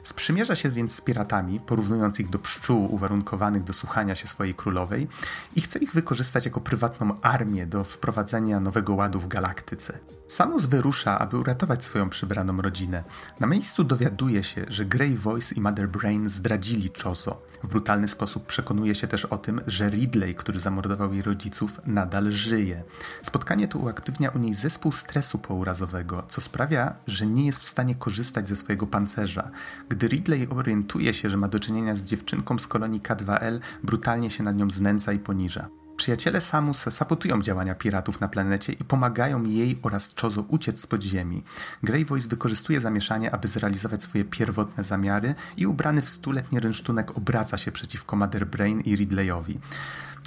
Sprzymierza 0.04 0.56
się 0.56 0.70
więc 0.70 0.96
z 0.96 1.02
piratami, 1.02 1.60
porównując 1.60 2.20
ich 2.20 2.30
do 2.30 2.40
pszczół 2.40 2.94
uwarunkowanych 2.94 3.64
do 3.64 3.74
słuchania 3.74 4.16
się 4.16 4.28
swojej 4.28 4.56
królowej 4.56 5.08
i 5.56 5.62
chce 5.62 5.80
ich 5.80 5.94
wykorzystać 5.94 6.46
jako 6.46 6.62
prywatną 6.62 7.22
armię 7.22 7.68
do 7.68 7.84
wprowadzenia 7.84 8.60
nowego 8.60 8.94
ładu 8.94 9.20
w 9.20 9.28
galaktyce. 9.28 10.00
Samus 10.28 10.66
wyrusza, 10.66 11.20
aby 11.20 11.38
uratować 11.38 11.84
swoją 11.84 12.10
przybraną 12.10 12.62
rodzinę. 12.62 13.04
Na 13.40 13.48
miejscu 13.48 13.84
dowiaduje 13.84 14.44
się, 14.44 14.66
że 14.68 14.86
Grey 14.86 15.18
Voice 15.18 15.56
i 15.56 15.62
Mother 15.62 15.90
Brain 15.90 16.30
zdradzili 16.30 16.90
Chozo. 17.04 17.42
W 17.64 17.68
brutalny 17.68 18.08
sposób 18.08 18.46
przekonuje 18.46 18.96
się 18.96 19.08
też 19.08 19.26
o 19.26 19.38
tym, 19.38 19.62
że 19.68 19.90
Ridley, 19.90 20.36
który 20.36 20.60
zamordował 20.60 21.14
jej 21.14 21.22
rodziców, 21.22 21.82
nadal 21.86 22.32
żyje. 22.32 22.84
Spotkanie 23.24 23.68
to 23.68 23.80
uaktywnia 23.80 24.30
u 24.30 24.40
niej 24.40 24.54
zespół 24.54 24.92
stresu 24.92 25.38
pourazowego, 25.40 26.24
co 26.28 26.42
sprawia, 26.42 26.96
że 27.08 27.26
nie 27.26 27.46
jest 27.46 27.60
w 27.60 27.70
stanie 27.70 27.96
korzystać 27.96 28.50
ze 28.50 28.56
swojego 28.56 28.88
pancerza. 28.88 29.52
Gdy 29.90 30.08
Ridley 30.08 30.48
orientuje 30.50 31.14
się, 31.14 31.30
że 31.30 31.38
ma 31.38 31.48
do 31.48 31.60
czynienia 31.60 31.96
z 31.96 32.04
dziewczynką 32.04 32.60
z 32.60 32.68
kolonii 32.68 33.02
K2L, 33.02 33.60
brutalnie 33.84 34.32
się 34.32 34.44
nad 34.44 34.58
nią 34.58 34.72
znęca 34.72 35.14
i 35.14 35.20
poniża. 35.20 35.83
Przyjaciele 35.98 36.42
Samus 36.42 36.78
sabotują 36.78 37.42
działania 37.42 37.76
piratów 37.76 38.22
na 38.22 38.28
planecie 38.28 38.74
i 38.74 38.84
pomagają 38.84 39.44
jej 39.44 39.80
oraz 39.82 40.16
Chozo 40.22 40.42
uciec 40.48 40.82
z 40.82 40.88
podziemi. 40.88 41.44
Grey 41.84 42.06
Voice 42.06 42.30
wykorzystuje 42.30 42.82
zamieszanie, 42.82 43.32
aby 43.32 43.48
zrealizować 43.48 44.04
swoje 44.04 44.26
pierwotne 44.26 44.84
zamiary 44.84 45.36
i 45.58 45.68
ubrany 45.68 46.02
w 46.02 46.10
stuletni 46.10 46.60
rynsztunek 46.60 47.18
obraca 47.18 47.58
się 47.58 47.72
przeciwko 47.72 48.16
Mother 48.16 48.48
Brain 48.48 48.82
i 48.82 48.96
Ridleyowi. 48.96 49.60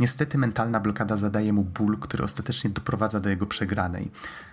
Niestety 0.00 0.38
mentalna 0.38 0.81
blokada 0.81 1.17
zadaje 1.17 1.53
mu 1.53 1.65
ból, 1.65 1.99
który 1.99 2.25
ostatecznie 2.25 2.71
doprowadza 2.71 3.21
do 3.21 3.31
jego 3.31 3.47
przegranej. 3.47 4.11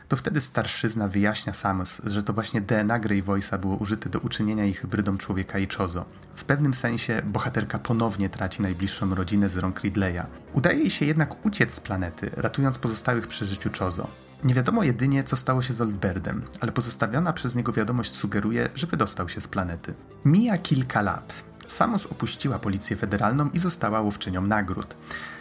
To 0.08 0.16
wtedy 0.16 0.42
starszyzna 0.42 1.08
wyjaśnia 1.08 1.54
Samus, 1.54 2.02
że 2.06 2.24
to 2.24 2.34
właśnie 2.34 2.62
DNA 2.62 3.00
Grey 3.00 3.24
Voice'a 3.24 3.60
było 3.60 3.76
użyte 3.76 4.10
do 4.10 4.20
uczynienia 4.20 4.64
jej 4.64 4.74
hybrydą 4.74 5.18
człowieka 5.18 5.60
i 5.60 5.68
Chozo. 5.78 6.06
W 6.36 6.44
pewnym 6.44 6.74
sensie 6.74 7.22
bohaterka 7.26 7.80
ponownie 7.80 8.30
traci 8.30 8.62
najbliższą 8.62 9.16
rodzinę 9.16 9.50
z 9.50 9.58
rąk 9.58 9.80
Ridleya. 9.80 10.24
Udaje 10.54 10.80
jej 10.80 10.90
się 10.90 11.06
jednak 11.06 11.46
uciec 11.46 11.74
z 11.74 11.80
planety, 11.80 12.32
ratując 12.34 12.78
pozostałych 12.78 13.28
przy 13.28 13.46
życiu 13.46 13.70
Chozo. 13.80 14.08
Nie 14.44 14.54
wiadomo 14.54 14.84
jedynie, 14.84 15.24
co 15.24 15.36
stało 15.36 15.62
się 15.62 15.74
z 15.74 15.82
Oldberdem, 15.82 16.42
ale 16.60 16.72
pozostawiona 16.72 17.34
przez 17.34 17.56
niego 17.56 17.74
wiadomość 17.74 18.16
sugeruje, 18.16 18.70
że 18.76 18.88
wydostał 18.88 19.30
się 19.30 19.42
z 19.42 19.48
planety. 19.48 19.94
Mija 20.26 20.58
kilka 20.58 21.02
lat. 21.02 21.44
Samus 21.74 22.06
opuściła 22.06 22.60
Policję 22.60 22.98
Federalną 22.98 23.50
i 23.50 23.60
została 23.60 24.01
łowczynią 24.01 24.42
nagród. 24.42 24.96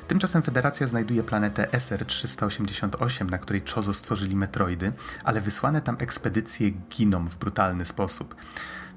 Tymczasem 0.08 0.42
Federacja 0.42 0.86
znajduje 0.86 1.22
planetę 1.22 1.68
SR-388, 1.72 3.30
na 3.30 3.38
której 3.38 3.62
Chozo 3.74 3.92
stworzyli 3.92 4.36
metroidy, 4.36 4.92
ale 5.24 5.40
wysłane 5.40 5.80
tam 5.80 5.96
ekspedycje 5.98 6.70
giną 6.70 7.28
w 7.28 7.36
brutalny 7.36 7.84
sposób. 7.84 8.34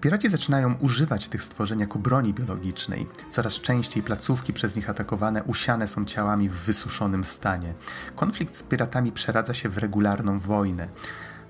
Piraci 0.01 0.29
zaczynają 0.29 0.73
używać 0.73 1.27
tych 1.27 1.43
stworzeń 1.43 1.79
jako 1.79 1.99
broni 1.99 2.33
biologicznej. 2.33 3.07
Coraz 3.29 3.53
częściej 3.53 4.03
placówki 4.03 4.53
przez 4.53 4.75
nich 4.75 4.89
atakowane 4.89 5.43
usiane 5.43 5.87
są 5.87 6.05
ciałami 6.05 6.49
w 6.49 6.53
wysuszonym 6.53 7.25
stanie. 7.25 7.73
Konflikt 8.15 8.57
z 8.57 8.63
piratami 8.63 9.11
przeradza 9.11 9.53
się 9.53 9.69
w 9.69 9.77
regularną 9.77 10.39
wojnę. 10.39 10.87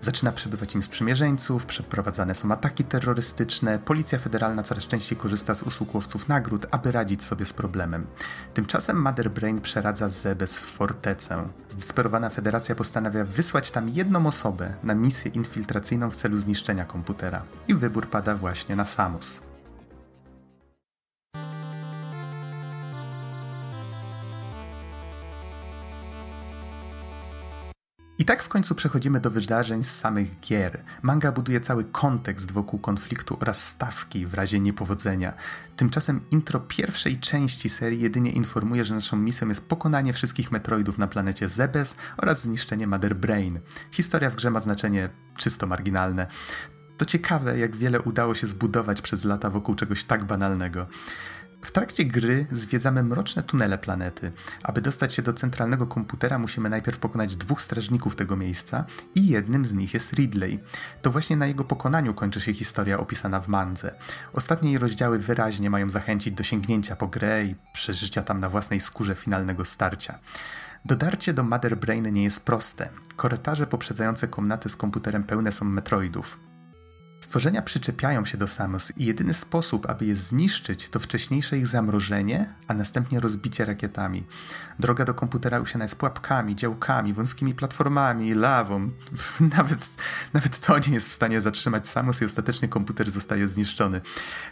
Zaczyna 0.01 0.31
przybywać 0.31 0.75
im 0.75 0.83
sprzymierzeńców, 0.83 1.65
przeprowadzane 1.65 2.35
są 2.35 2.51
ataki 2.51 2.83
terrorystyczne, 2.83 3.79
policja 3.79 4.19
federalna 4.19 4.63
coraz 4.63 4.87
częściej 4.87 5.17
korzysta 5.17 5.55
z 5.55 5.63
usług 5.63 5.95
łowców 5.95 6.27
nagród, 6.27 6.65
aby 6.71 6.91
radzić 6.91 7.23
sobie 7.23 7.45
z 7.45 7.53
problemem. 7.53 8.07
Tymczasem 8.53 9.01
Mother 9.01 9.31
Brain 9.31 9.61
przeradza 9.61 10.09
Zebes 10.09 10.59
w 10.59 10.65
fortecę. 10.65 11.47
Zdesperowana 11.69 12.29
federacja 12.29 12.75
postanawia 12.75 13.25
wysłać 13.25 13.71
tam 13.71 13.89
jedną 13.89 14.27
osobę 14.27 14.73
na 14.83 14.95
misję 14.95 15.31
infiltracyjną 15.31 16.09
w 16.11 16.15
celu 16.15 16.37
zniszczenia 16.37 16.85
komputera. 16.85 17.43
I 17.67 17.73
wybór 17.73 18.09
pada 18.09 18.35
właśnie 18.35 18.75
na 18.75 18.85
Samus. 18.85 19.41
I 28.25 28.27
tak 28.27 28.43
w 28.43 28.49
końcu 28.49 28.75
przechodzimy 28.75 29.19
do 29.19 29.31
wydarzeń 29.31 29.83
z 29.83 29.95
samych 29.95 30.39
gier. 30.39 30.83
Manga 31.01 31.31
buduje 31.31 31.59
cały 31.59 31.83
kontekst 31.83 32.51
wokół 32.51 32.79
konfliktu 32.79 33.37
oraz 33.41 33.67
stawki 33.67 34.25
w 34.25 34.33
razie 34.33 34.59
niepowodzenia. 34.59 35.33
Tymczasem 35.75 36.21
intro 36.31 36.59
pierwszej 36.59 37.17
części 37.17 37.69
serii 37.69 38.01
jedynie 38.01 38.31
informuje, 38.31 38.85
że 38.85 38.95
naszą 38.95 39.17
misją 39.17 39.49
jest 39.49 39.69
pokonanie 39.69 40.13
wszystkich 40.13 40.51
Metroidów 40.51 40.97
na 40.97 41.07
planecie 41.07 41.49
Zebes 41.49 41.95
oraz 42.17 42.41
zniszczenie 42.41 42.87
Mother 42.87 43.15
Brain. 43.15 43.59
Historia 43.91 44.29
w 44.29 44.35
grze 44.35 44.49
ma 44.49 44.59
znaczenie 44.59 45.09
czysto 45.37 45.67
marginalne. 45.67 46.27
To 46.97 47.05
ciekawe, 47.05 47.59
jak 47.59 47.75
wiele 47.75 48.01
udało 48.01 48.35
się 48.35 48.47
zbudować 48.47 49.01
przez 49.01 49.23
lata 49.23 49.49
wokół 49.49 49.75
czegoś 49.75 50.03
tak 50.03 50.25
banalnego. 50.25 50.87
W 51.65 51.71
trakcie 51.71 52.05
gry 52.05 52.45
zwiedzamy 52.51 53.03
mroczne 53.03 53.43
tunele 53.43 53.77
planety. 53.77 54.31
Aby 54.63 54.81
dostać 54.81 55.13
się 55.13 55.21
do 55.21 55.33
centralnego 55.33 55.87
komputera, 55.87 56.39
musimy 56.39 56.69
najpierw 56.69 56.97
pokonać 56.97 57.35
dwóch 57.35 57.61
strażników 57.61 58.15
tego 58.15 58.35
miejsca 58.35 58.85
i 59.15 59.27
jednym 59.27 59.65
z 59.65 59.73
nich 59.73 59.93
jest 59.93 60.13
Ridley. 60.13 60.59
To 61.01 61.11
właśnie 61.11 61.37
na 61.37 61.45
jego 61.45 61.63
pokonaniu 61.63 62.13
kończy 62.13 62.41
się 62.41 62.53
historia 62.53 62.97
opisana 62.97 63.39
w 63.39 63.47
mandze. 63.47 63.95
Ostatnie 64.33 64.69
jej 64.69 64.79
rozdziały 64.79 65.19
wyraźnie 65.19 65.69
mają 65.69 65.89
zachęcić 65.89 66.33
do 66.33 66.43
sięgnięcia 66.43 66.95
po 66.95 67.07
grę 67.07 67.45
i 67.45 67.55
przeżycia 67.73 68.21
tam 68.21 68.39
na 68.39 68.49
własnej 68.49 68.79
skórze 68.79 69.15
finalnego 69.15 69.65
starcia. 69.65 70.19
Dotarcie 70.85 71.33
do 71.33 71.43
Mother 71.43 71.77
Brain 71.77 72.13
nie 72.13 72.23
jest 72.23 72.45
proste. 72.45 72.89
Korytarze 73.15 73.67
poprzedzające 73.67 74.27
komnaty 74.27 74.69
z 74.69 74.75
komputerem 74.75 75.23
pełne 75.23 75.51
są 75.51 75.65
metroidów. 75.65 76.39
Stworzenia 77.25 77.61
przyczepiają 77.61 78.25
się 78.25 78.37
do 78.37 78.47
Samus 78.47 78.91
i 78.97 79.05
jedyny 79.05 79.33
sposób, 79.33 79.89
aby 79.89 80.05
je 80.05 80.15
zniszczyć, 80.15 80.89
to 80.89 80.99
wcześniejsze 80.99 81.57
ich 81.57 81.67
zamrożenie, 81.67 82.53
a 82.67 82.73
następnie 82.73 83.19
rozbicie 83.19 83.65
rakietami. 83.65 84.23
Droga 84.79 85.05
do 85.05 85.13
komputera 85.13 85.59
usiana 85.59 85.85
jest 85.85 85.95
pułapkami, 85.95 86.55
działkami, 86.55 87.13
wąskimi 87.13 87.55
platformami, 87.55 88.33
lawą. 88.33 88.89
Nawet, 89.57 89.89
nawet 90.33 90.59
to 90.59 90.79
nie 90.79 90.93
jest 90.93 91.09
w 91.09 91.11
stanie 91.11 91.41
zatrzymać 91.41 91.89
Samus 91.89 92.21
i 92.21 92.25
ostatecznie 92.25 92.67
komputer 92.67 93.11
zostaje 93.11 93.47
zniszczony. 93.47 94.01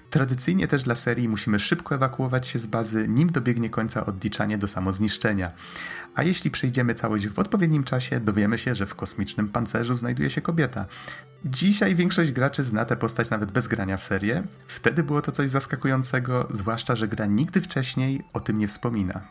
Tradycyjnie 0.10 0.68
też 0.68 0.84
dla 0.84 0.96
serii 0.96 1.30
musimy 1.30 1.60
szybko 1.60 1.96
ewakuować 1.96 2.48
się 2.48 2.60
z 2.60 2.66
bazy, 2.66 3.08
nim 3.08 3.32
dobiegnie 3.32 3.70
końca 3.70 4.06
odliczanie 4.06 4.58
do 4.58 4.68
samozniszczenia. 4.68 5.52
A 6.16 6.24
jeśli 6.24 6.52
przejdziemy 6.52 6.94
całość 6.94 7.28
w 7.28 7.40
odpowiednim 7.40 7.84
czasie, 7.84 8.20
dowiemy 8.20 8.58
się, 8.58 8.76
że 8.76 8.86
w 8.86 8.96
kosmicznym 8.96 9.50
pancerzu 9.50 9.96
znajduje 9.96 10.30
się 10.30 10.42
kobieta. 10.42 10.86
Dzisiaj 11.46 11.96
większość 11.96 12.32
graczy 12.32 12.64
zna 12.64 12.86
tę 12.86 12.96
postać 12.96 13.30
nawet 13.30 13.52
bez 13.52 13.68
grania 13.68 13.98
w 13.98 14.04
serię. 14.04 14.44
Wtedy 14.68 15.04
było 15.04 15.22
to 15.22 15.32
coś 15.32 15.50
zaskakującego, 15.50 16.48
zwłaszcza, 16.52 16.96
że 16.96 17.08
gra 17.08 17.26
nigdy 17.26 17.62
wcześniej 17.62 18.22
o 18.34 18.40
tym 18.40 18.58
nie 18.58 18.68
wspomina. 18.68 19.28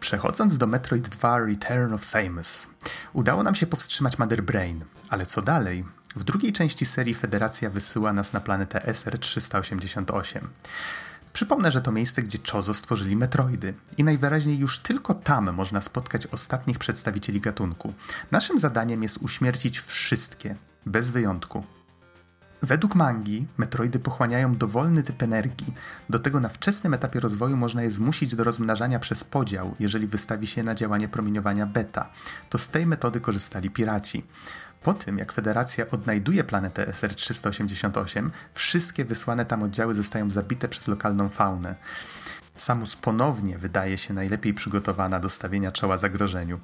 Przechodząc 0.00 0.58
do 0.58 0.66
Metroid 0.66 1.08
2 1.08 1.38
Return 1.38 1.92
of 1.92 2.04
Samus, 2.04 2.66
udało 3.12 3.42
nam 3.42 3.54
się 3.54 3.66
powstrzymać 3.66 4.18
Mother 4.18 4.42
Brain, 4.42 4.84
ale 5.10 5.26
co 5.26 5.42
dalej? 5.42 5.84
W 6.16 6.24
drugiej 6.24 6.52
części 6.52 6.86
serii 6.86 7.14
Federacja 7.14 7.70
wysyła 7.70 8.12
nas 8.12 8.32
na 8.32 8.40
planetę 8.40 8.78
SR-388. 8.86 10.40
Przypomnę, 11.32 11.72
że 11.72 11.80
to 11.80 11.92
miejsce, 11.92 12.22
gdzie 12.22 12.38
Chozo 12.52 12.74
stworzyli 12.74 13.16
Metroidy 13.16 13.74
i 13.98 14.04
najwyraźniej 14.04 14.58
już 14.58 14.78
tylko 14.78 15.14
tam 15.14 15.52
można 15.52 15.80
spotkać 15.80 16.26
ostatnich 16.26 16.78
przedstawicieli 16.78 17.40
gatunku. 17.40 17.92
Naszym 18.30 18.58
zadaniem 18.58 19.02
jest 19.02 19.18
uśmiercić 19.18 19.80
wszystkie, 19.80 20.56
bez 20.86 21.10
wyjątku. 21.10 21.64
Według 22.62 22.94
mangi 22.94 23.46
Metroidy 23.58 23.98
pochłaniają 23.98 24.56
dowolny 24.56 25.02
typ 25.02 25.22
energii. 25.22 25.74
Do 26.10 26.18
tego 26.18 26.40
na 26.40 26.48
wczesnym 26.48 26.94
etapie 26.94 27.20
rozwoju 27.20 27.56
można 27.56 27.82
je 27.82 27.90
zmusić 27.90 28.34
do 28.34 28.44
rozmnażania 28.44 28.98
przez 28.98 29.24
podział, 29.24 29.74
jeżeli 29.80 30.06
wystawi 30.06 30.46
się 30.46 30.62
na 30.62 30.74
działanie 30.74 31.08
promieniowania 31.08 31.66
beta. 31.66 32.10
To 32.50 32.58
z 32.58 32.68
tej 32.68 32.86
metody 32.86 33.20
korzystali 33.20 33.70
piraci. 33.70 34.24
Po 34.88 34.94
tym, 34.94 35.18
jak 35.18 35.32
Federacja 35.32 35.90
odnajduje 35.90 36.44
planetę 36.44 36.86
SR-388, 36.92 38.30
wszystkie 38.54 39.04
wysłane 39.04 39.44
tam 39.44 39.62
oddziały 39.62 39.94
zostają 39.94 40.30
zabite 40.30 40.68
przez 40.68 40.88
lokalną 40.88 41.28
faunę. 41.28 41.74
Samus 42.56 42.96
ponownie 42.96 43.58
wydaje 43.58 43.98
się 43.98 44.14
najlepiej 44.14 44.54
przygotowana 44.54 45.20
do 45.20 45.28
stawienia 45.28 45.72
czoła 45.72 45.98
zagrożeniu. 45.98 46.60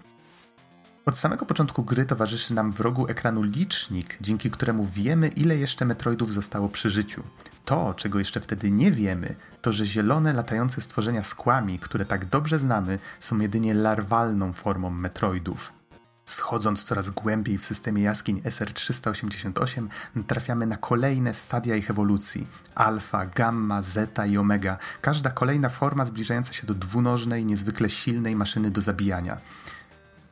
Od 1.07 1.19
samego 1.19 1.47
początku 1.47 1.85
gry 1.85 2.05
towarzyszy 2.05 2.55
nam 2.55 2.73
w 2.73 2.81
rogu 2.81 3.09
ekranu 3.09 3.43
licznik, 3.43 4.17
dzięki 4.21 4.51
któremu 4.51 4.85
wiemy, 4.85 5.29
ile 5.29 5.57
jeszcze 5.57 5.85
Metroidów 5.85 6.33
zostało 6.33 6.69
przy 6.69 6.91
życiu. 6.91 7.23
To, 7.65 7.95
czego 7.95 8.19
jeszcze 8.19 8.41
wtedy 8.41 8.71
nie 8.71 8.91
wiemy, 8.91 9.35
to 9.63 9.73
że 9.73 9.87
zielone 9.87 10.33
latające 10.33 10.81
stworzenia 10.81 11.23
z 11.23 11.35
kłami, 11.35 11.79
które 11.79 12.05
tak 12.05 12.27
dobrze 12.27 12.59
znamy, 12.59 12.99
są 13.21 13.39
jedynie 13.39 13.75
larwalną 13.75 14.53
formą 14.53 14.91
Metroidów. 14.91 15.84
Schodząc 16.27 16.85
coraz 16.85 17.11
głębiej 17.11 17.59
w 17.59 17.67
systemie 17.67 18.03
jaskiń 18.03 18.41
SR-388, 18.41 19.89
trafiamy 20.27 20.67
na 20.67 20.77
kolejne 20.77 21.35
stadia 21.35 21.77
ich 21.77 21.91
ewolucji. 21.91 22.47
Alfa, 22.75 23.27
gamma, 23.27 23.83
zeta 23.83 24.27
i 24.27 24.37
omega. 24.39 24.79
Każda 25.01 25.31
kolejna 25.31 25.69
forma 25.69 26.05
zbliżająca 26.05 26.53
się 26.53 26.67
do 26.67 26.75
dwunożnej, 26.75 27.45
niezwykle 27.45 27.91
silnej 27.91 28.37
maszyny 28.37 28.71
do 28.71 28.81
zabijania. 28.81 29.39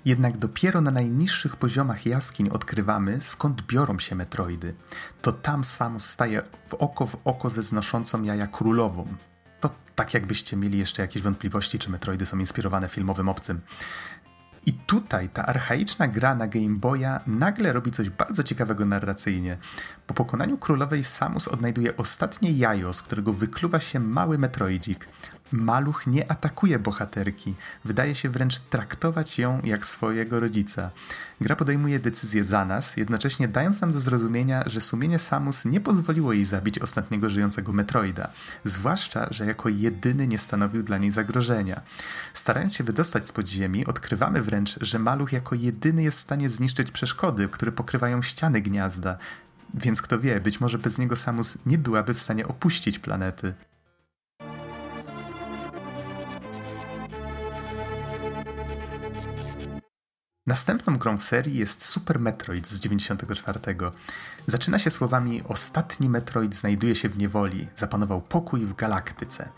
Jednak 0.04 0.37
dopiero 0.37 0.80
na 0.80 0.90
najniższych 0.90 1.56
poziomach 1.56 2.06
jaskiń 2.06 2.49
odkrywamy, 2.49 3.18
skąd 3.20 3.62
biorą 3.62 3.99
się 3.99 4.14
metroidy. 4.14 4.75
To 5.22 5.32
tam 5.32 5.64
sam 5.64 6.00
staje 6.00 6.42
w 6.68 6.75
oko 6.75 7.06
w 7.06 7.16
oko 7.25 7.50
ze 7.50 7.62
znoszącą 7.62 8.22
jaja 8.22 8.46
królową. 8.46 9.06
To 9.61 9.70
tak 9.94 10.14
jakbyście 10.14 10.56
mieli 10.56 10.78
jeszcze 10.78 11.02
jakieś 11.02 11.22
wątpliwości, 11.22 11.78
czy 11.78 11.90
metroidy 11.90 12.26
są 12.26 12.38
inspirowane 12.38 12.88
filmowym 12.88 13.28
obcym. 13.28 13.61
I 14.66 14.73
tutaj 14.73 15.28
ta 15.28 15.47
archaiczna 15.47 16.09
gra 16.09 16.35
na 16.35 16.47
Game 16.47 16.78
Boya 16.78 17.21
nagle 17.26 17.73
robi 17.73 17.90
coś 17.90 18.11
bardzo 18.11 18.42
ciekawego 18.42 18.85
narracyjnie. 18.85 19.57
Po 20.12 20.16
pokonaniu 20.16 20.59
królowej 20.59 21.04
Samus 21.04 21.49
odnajduje 21.49 21.97
ostatnie 21.97 22.52
jajo, 22.52 22.92
z 22.92 23.02
którego 23.02 23.33
wykluwa 23.33 23.81
się 23.81 24.00
mały 24.00 24.38
metroidzik. 24.38 25.09
Maluch 25.52 26.07
nie 26.07 26.31
atakuje 26.31 26.78
bohaterki, 26.78 27.54
wydaje 27.85 28.14
się 28.14 28.28
wręcz 28.28 28.59
traktować 28.59 29.38
ją 29.38 29.61
jak 29.64 29.87
swojego 29.87 30.40
rodzica. 30.40 30.90
Gra 31.40 31.57
podejmuje 31.57 31.99
decyzję 31.99 32.45
za 32.45 32.64
nas, 32.64 32.97
jednocześnie 32.97 33.49
dając 33.49 33.81
nam 33.81 33.92
do 33.92 34.00
zrozumienia, 34.00 34.62
że 34.66 34.81
sumienie 34.81 35.19
Samus 35.19 35.64
nie 35.64 35.81
pozwoliło 35.81 36.33
jej 36.33 36.45
zabić 36.45 36.78
ostatniego 36.78 37.31
żyjącego 37.31 37.73
Metroida, 37.73 38.31
zwłaszcza, 38.64 39.26
że 39.31 39.47
jako 39.47 39.69
jedyny 39.69 40.28
nie 40.28 40.38
stanowił 40.38 40.83
dla 40.83 40.99
niej 40.99 41.11
zagrożenia. 41.11 41.81
Starając 42.35 42.75
się 42.75 42.85
wydostać 42.85 43.26
z 43.26 43.33
podziemi, 43.33 43.87
odkrywamy 43.87 44.42
wręcz, 44.42 44.78
że 44.81 44.99
maluch 44.99 45.33
jako 45.33 45.54
jedyny 45.54 46.02
jest 46.02 46.19
w 46.19 46.23
stanie 46.23 46.49
zniszczyć 46.49 46.90
przeszkody, 46.90 47.49
które 47.49 47.73
pokrywają 47.73 48.23
ściany 48.23 48.61
gniazda. 48.61 49.19
Więc 49.75 50.02
kto 50.02 50.21
wie, 50.21 50.41
być 50.41 50.61
może 50.61 50.79
bez 50.79 50.99
niego 50.99 51.17
Samus 51.17 51.59
nie 51.67 51.79
byłaby 51.79 52.14
w 52.14 52.21
stanie 52.21 52.49
opuścić 52.49 52.99
planety. 52.99 53.55
Następną 60.46 60.99
grą 60.99 61.18
w 61.18 61.22
serii 61.22 61.58
jest 61.58 61.84
Super 61.84 62.20
Metroid 62.20 62.68
z 62.68 62.80
94. 62.80 63.61
Zaczyna 64.46 64.78
się 64.78 64.90
słowami 64.90 65.42
Ostatni 65.49 66.08
Metroid 66.08 66.54
znajduje 66.54 66.94
się 66.94 67.08
w 67.08 67.18
niewoli, 67.18 67.68
zapanował 67.76 68.22
pokój 68.22 68.61
w 68.61 68.75
galaktyce. 68.75 69.49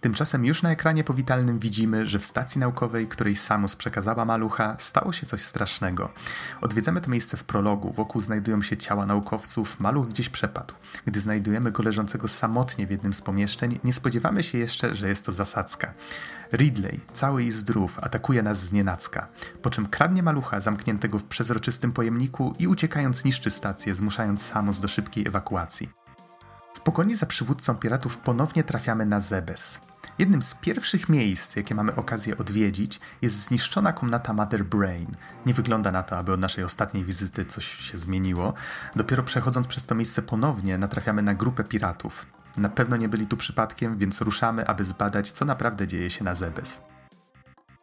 Tymczasem 0.00 0.44
już 0.44 0.62
na 0.62 0.70
ekranie 0.70 1.04
powitalnym 1.04 1.58
widzimy, 1.58 2.06
że 2.06 2.18
w 2.18 2.26
stacji 2.26 2.58
naukowej, 2.58 3.06
której 3.06 3.36
Samus 3.36 3.76
przekazała 3.76 4.24
malucha, 4.24 4.76
stało 4.78 5.12
się 5.12 5.26
coś 5.26 5.42
strasznego. 5.42 6.12
Odwiedzamy 6.60 7.00
to 7.00 7.10
miejsce 7.10 7.36
w 7.36 7.44
prologu, 7.44 7.92
wokół 7.92 8.20
znajdują 8.20 8.62
się 8.62 8.76
ciała 8.76 9.06
naukowców, 9.06 9.80
maluch 9.80 10.08
gdzieś 10.08 10.28
przepadł. 10.28 10.74
Gdy 11.06 11.20
znajdujemy 11.20 11.72
go 11.72 11.82
leżącego 11.82 12.28
samotnie 12.28 12.86
w 12.86 12.90
jednym 12.90 13.14
z 13.14 13.20
pomieszczeń, 13.20 13.78
nie 13.84 13.92
spodziewamy 13.92 14.42
się 14.42 14.58
jeszcze, 14.58 14.94
że 14.94 15.08
jest 15.08 15.24
to 15.24 15.32
zasadzka. 15.32 15.94
Ridley, 16.52 17.00
cały 17.12 17.44
i 17.44 17.50
zdrów, 17.50 17.98
atakuje 17.98 18.42
nas 18.42 18.58
z 18.58 18.72
nienacka, 18.72 19.28
po 19.62 19.70
czym 19.70 19.86
kradnie 19.86 20.22
malucha 20.26 20.60
zamkniętego 20.60 21.18
w 21.18 21.24
przezroczystym 21.24 21.92
pojemniku 21.92 22.54
i 22.58 22.66
uciekając 22.66 23.24
niszczy 23.24 23.50
stację, 23.50 23.94
zmuszając 23.94 24.42
Samus 24.42 24.80
do 24.80 24.88
szybkiej 24.88 25.28
ewakuacji. 25.28 25.88
W 26.74 26.80
pogoni 26.80 27.14
za 27.14 27.26
przywódcą 27.26 27.74
piratów 27.74 28.18
ponownie 28.18 28.64
trafiamy 28.64 29.06
na 29.06 29.20
Zebes. 29.20 29.80
Jednym 30.18 30.42
z 30.42 30.54
pierwszych 30.54 31.08
miejsc, 31.08 31.56
jakie 31.56 31.74
mamy 31.74 31.94
okazję 31.94 32.38
odwiedzić, 32.38 33.00
jest 33.22 33.36
zniszczona 33.36 33.92
komnata 33.92 34.32
Mother 34.32 34.64
Brain. 34.64 35.06
Nie 35.46 35.54
wygląda 35.54 35.92
na 35.92 36.02
to, 36.02 36.18
aby 36.18 36.32
od 36.32 36.40
naszej 36.40 36.64
ostatniej 36.64 37.04
wizyty 37.04 37.44
coś 37.44 37.66
się 37.66 37.98
zmieniło. 37.98 38.54
Dopiero 38.96 39.22
przechodząc 39.22 39.66
przez 39.66 39.86
to 39.86 39.94
miejsce 39.94 40.22
ponownie, 40.22 40.78
natrafiamy 40.78 41.22
na 41.22 41.34
grupę 41.34 41.64
piratów. 41.64 42.26
Na 42.56 42.68
pewno 42.68 42.96
nie 42.96 43.08
byli 43.08 43.26
tu 43.26 43.36
przypadkiem, 43.36 43.98
więc 43.98 44.20
ruszamy, 44.20 44.66
aby 44.66 44.84
zbadać, 44.84 45.30
co 45.30 45.44
naprawdę 45.44 45.86
dzieje 45.86 46.10
się 46.10 46.24
na 46.24 46.34
Zebes. 46.34 46.80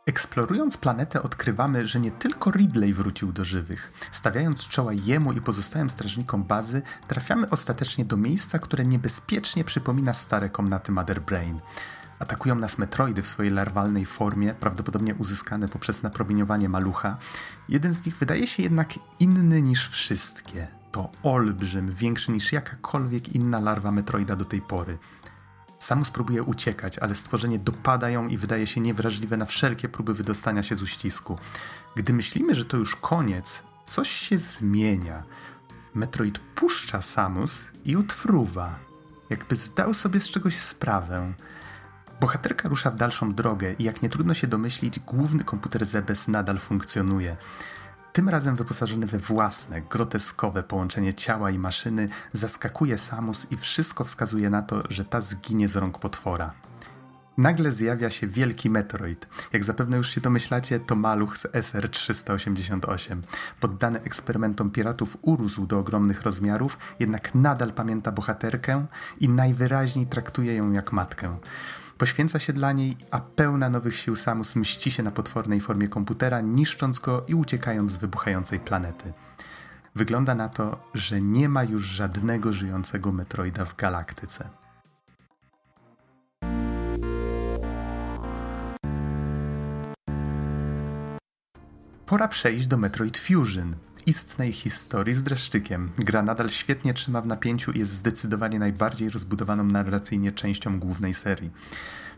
Eksplorując 0.05 0.77
planetę 0.77 1.23
odkrywamy, 1.23 1.87
że 1.87 1.99
nie 1.99 2.11
tylko 2.11 2.51
Ridley 2.51 2.93
wrócił 2.93 3.33
do 3.33 3.45
żywych. 3.45 3.93
Stawiając 4.11 4.67
czoła 4.67 4.93
jemu 4.93 5.33
i 5.33 5.41
pozostałym 5.41 5.89
strażnikom 5.89 6.43
bazy, 6.43 6.81
trafiamy 7.07 7.49
ostatecznie 7.49 8.05
do 8.05 8.17
miejsca, 8.17 8.59
które 8.59 8.85
niebezpiecznie 8.85 9.63
przypomina 9.63 10.13
stare 10.13 10.49
komnaty 10.49 10.91
Mother 10.91 11.21
Brain. 11.21 11.59
Atakują 12.19 12.55
nas 12.55 12.77
metroidy 12.77 13.21
w 13.21 13.27
swojej 13.27 13.51
larwalnej 13.51 14.05
formie, 14.05 14.53
prawdopodobnie 14.53 15.15
uzyskane 15.15 15.67
poprzez 15.67 16.03
napromieniowanie 16.03 16.69
malucha. 16.69 17.17
Jeden 17.69 17.93
z 17.93 18.05
nich 18.05 18.17
wydaje 18.17 18.47
się 18.47 18.63
jednak 18.63 18.93
inny 19.19 19.61
niż 19.61 19.89
wszystkie. 19.89 20.67
To 20.91 21.11
olbrzym, 21.23 21.91
większy 21.91 22.31
niż 22.31 22.51
jakakolwiek 22.51 23.35
inna 23.35 23.59
larwa 23.59 23.91
metroida 23.91 24.35
do 24.35 24.45
tej 24.45 24.61
pory. 24.61 24.97
Samus 25.83 26.11
próbuje 26.11 26.43
uciekać, 26.43 26.99
ale 26.99 27.15
stworzenie 27.15 27.59
dopada 27.59 28.09
ją 28.09 28.27
i 28.27 28.37
wydaje 28.37 28.67
się 28.67 28.81
niewrażliwe 28.81 29.37
na 29.37 29.45
wszelkie 29.45 29.89
próby 29.89 30.13
wydostania 30.13 30.63
się 30.63 30.75
z 30.75 30.81
uścisku. 30.81 31.39
Gdy 31.95 32.13
myślimy, 32.13 32.55
że 32.55 32.65
to 32.65 32.77
już 32.77 32.95
koniec, 32.95 33.63
coś 33.85 34.09
się 34.09 34.37
zmienia. 34.37 35.23
Metroid 35.93 36.39
puszcza 36.39 37.01
Samus 37.01 37.65
i 37.85 37.95
odfruwa, 37.95 38.79
jakby 39.29 39.55
zdał 39.55 39.93
sobie 39.93 40.21
z 40.21 40.29
czegoś 40.29 40.55
sprawę. 40.55 41.33
Bohaterka 42.21 42.69
rusza 42.69 42.91
w 42.91 42.95
dalszą 42.95 43.33
drogę 43.33 43.75
i 43.79 43.83
jak 43.83 44.01
nie 44.01 44.09
trudno 44.09 44.33
się 44.33 44.47
domyślić, 44.47 44.99
główny 44.99 45.43
komputer 45.43 45.85
Zebes 45.85 46.27
nadal 46.27 46.57
funkcjonuje. 46.57 47.37
Tym 48.13 48.29
razem 48.29 48.55
wyposażony 48.55 49.05
we 49.05 49.17
własne, 49.17 49.81
groteskowe 49.81 50.63
połączenie 50.63 51.13
ciała 51.13 51.51
i 51.51 51.59
maszyny, 51.59 52.09
zaskakuje 52.33 52.97
Samus 52.97 53.51
i 53.51 53.57
wszystko 53.57 54.03
wskazuje 54.03 54.49
na 54.49 54.61
to, 54.61 54.83
że 54.89 55.05
ta 55.05 55.21
zginie 55.21 55.67
z 55.67 55.75
rąk 55.75 55.99
potwora. 55.99 56.53
Nagle 57.37 57.71
zjawia 57.71 58.09
się 58.09 58.27
wielki 58.27 58.69
meteoryt. 58.69 59.27
Jak 59.53 59.63
zapewne 59.63 59.97
już 59.97 60.09
się 60.09 60.21
domyślacie, 60.21 60.79
to 60.79 60.95
maluch 60.95 61.37
z 61.37 61.45
SR-388. 61.45 63.21
Poddany 63.59 64.01
eksperymentom 64.01 64.71
piratów 64.71 65.17
urósł 65.21 65.65
do 65.67 65.79
ogromnych 65.79 66.21
rozmiarów, 66.21 66.77
jednak 66.99 67.35
nadal 67.35 67.71
pamięta 67.71 68.11
bohaterkę 68.11 68.85
i 69.19 69.29
najwyraźniej 69.29 70.07
traktuje 70.07 70.55
ją 70.55 70.71
jak 70.71 70.91
matkę. 70.91 71.37
Poświęca 72.03 72.39
się 72.39 72.53
dla 72.53 72.71
niej, 72.71 72.97
a 73.11 73.19
pełna 73.19 73.69
nowych 73.69 73.95
sił 73.95 74.15
Samus 74.15 74.55
mści 74.55 74.91
się 74.91 75.03
na 75.03 75.11
potwornej 75.11 75.61
formie 75.61 75.87
komputera, 75.87 76.41
niszcząc 76.41 76.99
go 76.99 77.25
i 77.27 77.35
uciekając 77.35 77.91
z 77.91 77.97
wybuchającej 77.97 78.59
planety. 78.59 79.13
Wygląda 79.95 80.35
na 80.35 80.49
to, 80.49 80.89
że 80.93 81.21
nie 81.21 81.49
ma 81.49 81.63
już 81.63 81.83
żadnego 81.83 82.53
żyjącego 82.53 83.11
Metroida 83.11 83.65
w 83.65 83.75
galaktyce. 83.75 84.49
Pora 92.05 92.27
przejść 92.27 92.67
do 92.67 92.77
Metroid 92.77 93.17
Fusion, 93.17 93.75
istnej 94.05 94.51
historii 94.51 95.13
z 95.13 95.23
dreszczykiem. 95.23 95.91
Gra 95.97 96.21
nadal 96.21 96.49
świetnie 96.49 96.93
trzyma 96.93 97.21
w 97.21 97.27
napięciu 97.27 97.71
i 97.71 97.79
jest 97.79 97.91
zdecydowanie 97.91 98.59
najbardziej 98.59 99.09
rozbudowaną 99.09 99.63
narracyjnie 99.63 100.31
częścią 100.31 100.79
głównej 100.79 101.13
serii. 101.13 101.51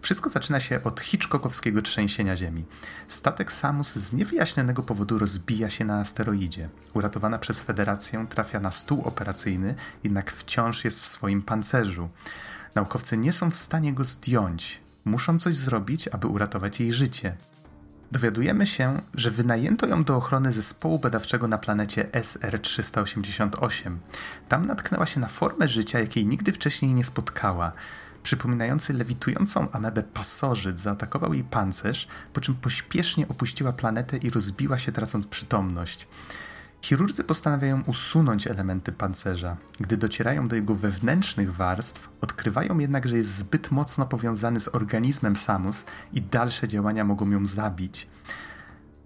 Wszystko 0.01 0.29
zaczyna 0.29 0.59
się 0.59 0.83
od 0.83 1.01
Hitchcockowskiego 1.01 1.81
trzęsienia 1.81 2.35
ziemi. 2.35 2.65
Statek 3.07 3.51
Samus 3.51 3.95
z 3.95 4.13
niewyjaśnionego 4.13 4.83
powodu 4.83 5.19
rozbija 5.19 5.69
się 5.69 5.85
na 5.85 5.99
asteroidzie. 5.99 6.69
Uratowana 6.93 7.39
przez 7.39 7.61
Federację 7.61 8.25
trafia 8.29 8.59
na 8.59 8.71
stół 8.71 9.01
operacyjny, 9.01 9.75
jednak 10.03 10.31
wciąż 10.31 10.85
jest 10.85 11.01
w 11.01 11.05
swoim 11.05 11.41
pancerzu. 11.41 12.09
Naukowcy 12.75 13.17
nie 13.17 13.33
są 13.33 13.51
w 13.51 13.55
stanie 13.55 13.93
go 13.93 14.03
zdjąć. 14.03 14.81
Muszą 15.05 15.39
coś 15.39 15.55
zrobić, 15.55 16.07
aby 16.07 16.27
uratować 16.27 16.79
jej 16.79 16.93
życie. 16.93 17.37
Dowiadujemy 18.11 18.67
się, 18.67 19.01
że 19.13 19.31
wynajęto 19.31 19.87
ją 19.87 20.03
do 20.03 20.17
ochrony 20.17 20.51
zespołu 20.51 20.99
badawczego 20.99 21.47
na 21.47 21.57
planecie 21.57 22.03
SR-388. 22.11 23.97
Tam 24.49 24.67
natknęła 24.67 25.05
się 25.05 25.19
na 25.19 25.27
formę 25.27 25.67
życia, 25.67 25.99
jakiej 25.99 26.25
nigdy 26.25 26.51
wcześniej 26.51 26.93
nie 26.93 27.03
spotkała. 27.03 27.71
Przypominający 28.23 28.93
lewitującą 28.93 29.71
amebę 29.71 30.03
pasożyt 30.03 30.79
zaatakował 30.79 31.33
jej 31.33 31.43
pancerz, 31.43 32.07
po 32.33 32.41
czym 32.41 32.55
pośpiesznie 32.55 33.27
opuściła 33.27 33.73
planetę 33.73 34.17
i 34.17 34.29
rozbiła 34.29 34.79
się 34.79 34.91
tracąc 34.91 35.27
przytomność. 35.27 36.07
Chirurdzy 36.85 37.23
postanawiają 37.23 37.81
usunąć 37.81 38.47
elementy 38.47 38.91
pancerza. 38.91 39.57
Gdy 39.79 39.97
docierają 39.97 40.47
do 40.47 40.55
jego 40.55 40.75
wewnętrznych 40.75 41.55
warstw, 41.55 42.09
odkrywają 42.21 42.79
jednak, 42.79 43.07
że 43.07 43.17
jest 43.17 43.37
zbyt 43.37 43.71
mocno 43.71 44.05
powiązany 44.05 44.59
z 44.59 44.75
organizmem 44.75 45.35
Samus 45.35 45.85
i 46.13 46.21
dalsze 46.21 46.67
działania 46.67 47.03
mogą 47.03 47.29
ją 47.29 47.45
zabić. 47.45 48.07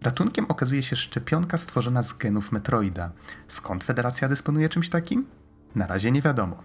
Ratunkiem 0.01 0.45
okazuje 0.45 0.83
się 0.83 0.95
szczepionka 0.95 1.57
stworzona 1.57 2.03
z 2.03 2.13
genów 2.13 2.51
Metroida. 2.51 3.11
Skąd 3.47 3.83
Federacja 3.83 4.27
dysponuje 4.27 4.69
czymś 4.69 4.89
takim? 4.89 5.25
Na 5.75 5.87
razie 5.87 6.11
nie 6.11 6.21
wiadomo. 6.21 6.63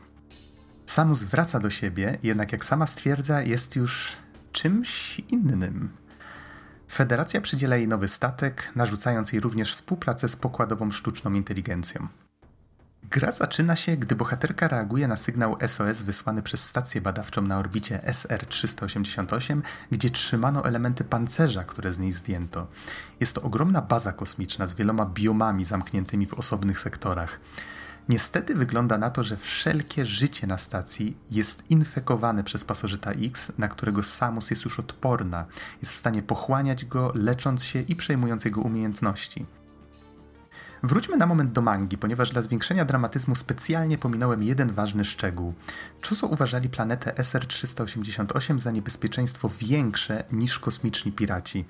Samus 0.87 1.25
wraca 1.25 1.61
do 1.61 1.71
siebie, 1.71 2.19
jednak 2.23 2.53
jak 2.53 2.65
sama 2.65 2.87
stwierdza, 2.87 3.43
jest 3.43 3.77
już 3.77 4.17
czymś 4.53 5.19
innym. 5.19 5.91
Federacja 6.95 7.41
przydziela 7.41 7.77
jej 7.77 7.89
nowy 7.89 8.09
statek, 8.09 8.73
narzucając 8.77 9.33
jej 9.33 9.41
również 9.41 9.73
współpracę 9.73 10.29
z 10.29 10.37
pokładową 10.37 10.91
sztuczną 10.91 11.33
inteligencją. 11.33 12.09
Gra 13.11 13.33
zaczyna 13.33 13.77
się, 13.77 13.97
gdy 13.97 14.17
bohaterka 14.17 14.69
reaguje 14.69 15.09
na 15.09 15.17
sygnał 15.17 15.57
SOS 15.67 16.03
wysłany 16.03 16.43
przez 16.43 16.65
stację 16.65 17.01
badawczą 17.01 17.43
na 17.43 17.59
orbicie 17.59 18.01
SR-388, 18.07 19.63
gdzie 19.91 20.11
trzymano 20.11 20.65
elementy 20.65 21.05
pancerza, 21.05 21.65
które 21.65 21.93
z 21.93 21.99
niej 21.99 22.13
zdjęto. 22.13 22.67
Jest 23.21 23.35
to 23.35 23.43
ogromna 23.43 23.83
baza 23.83 24.13
kosmiczna 24.13 24.67
z 24.67 24.75
wieloma 24.75 25.07
biomami 25.07 25.65
zamkniętymi 25.65 26.27
w 26.27 26.35
osobnych 26.35 26.81
sektorach. 26.81 27.41
Niestety 28.09 28.55
wygląda 28.55 28.99
na 28.99 29.11
to, 29.11 29.25
że 29.25 29.37
wszelkie 29.37 30.07
życie 30.07 30.47
na 30.47 30.59
stacji 30.59 31.17
jest 31.31 31.71
infekowane 31.71 32.45
przez 32.45 32.65
pasożyta 32.65 33.11
X, 33.11 33.53
na 33.59 33.69
którego 33.69 34.03
Samus 34.03 34.51
jest 34.51 34.65
już 34.65 34.81
odporna. 34.81 35.47
Jest 35.83 35.93
w 35.93 35.97
stanie 35.97 36.23
pochłaniać 36.23 36.85
go, 36.85 37.13
lecząc 37.15 37.65
się 37.65 37.81
i 37.81 37.97
przejmując 37.97 38.45
jego 38.45 38.61
umiejętności. 38.61 39.47
Wróćmy 40.83 41.17
na 41.17 41.27
moment 41.27 41.53
do 41.53 41.63
mangi, 41.63 41.99
ponieważ 41.99 42.31
dla 42.31 42.43
zwiększenia 42.43 42.85
dramatyzmu 42.85 43.35
specjalnie 43.35 43.99
pominąłem 43.99 44.43
jeden 44.43 44.73
ważny 44.73 45.05
szczegół. 45.05 45.55
Chozo 46.09 46.27
uważali 46.27 46.69
planetę 46.69 47.13
SR-388 47.13 48.59
za 48.59 48.71
niebezpieczeństwo 48.71 49.51
większe 49.59 50.25
niż 50.33 50.59
kosmiczni 50.59 51.13
piraci. 51.13 51.65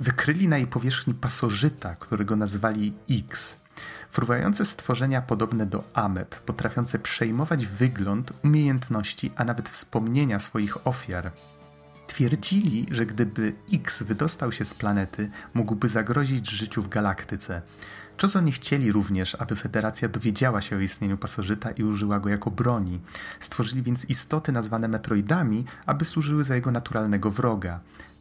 Wykryli 0.00 0.48
na 0.48 0.56
jej 0.56 0.66
powierzchni 0.66 1.14
pasożyta, 1.14 1.94
którego 1.96 2.36
nazwali 2.36 2.94
X– 3.10 3.56
fruwające 4.10 4.66
stworzenia 4.66 5.22
podobne 5.22 5.66
do 5.66 5.84
ameb, 5.94 6.40
potrafiące 6.40 6.98
przejmować 6.98 7.66
wygląd, 7.66 8.32
umiejętności, 8.44 9.32
a 9.36 9.44
nawet 9.44 9.68
wspomnienia 9.68 10.38
swoich 10.38 10.86
ofiar. 10.86 11.32
Twierdzili, 12.06 12.86
że 12.90 13.06
gdyby 13.06 13.54
X 13.72 14.02
wydostał 14.02 14.52
się 14.52 14.64
z 14.64 14.74
planety, 14.74 15.30
mógłby 15.54 15.88
zagrozić 15.88 16.50
życiu 16.50 16.82
w 16.82 16.88
galaktyce. 16.88 17.62
Czozo 18.16 18.40
nie 18.40 18.52
chcieli 18.52 18.92
również, 18.92 19.34
aby 19.34 19.56
Federacja 19.56 20.08
dowiedziała 20.08 20.60
się 20.60 20.76
o 20.76 20.80
istnieniu 20.80 21.18
pasożyta 21.18 21.70
i 21.70 21.84
użyła 21.84 22.20
go 22.20 22.28
jako 22.28 22.50
broni. 22.50 23.00
Stworzyli 23.40 23.82
więc 23.82 24.04
istoty 24.04 24.52
nazwane 24.52 24.88
metroidami, 24.88 25.64
aby 25.86 26.04
służyły 26.04 26.44
za 26.44 26.54
jego 26.54 26.70
naturalnego 26.70 27.30
wroga. 27.30 27.80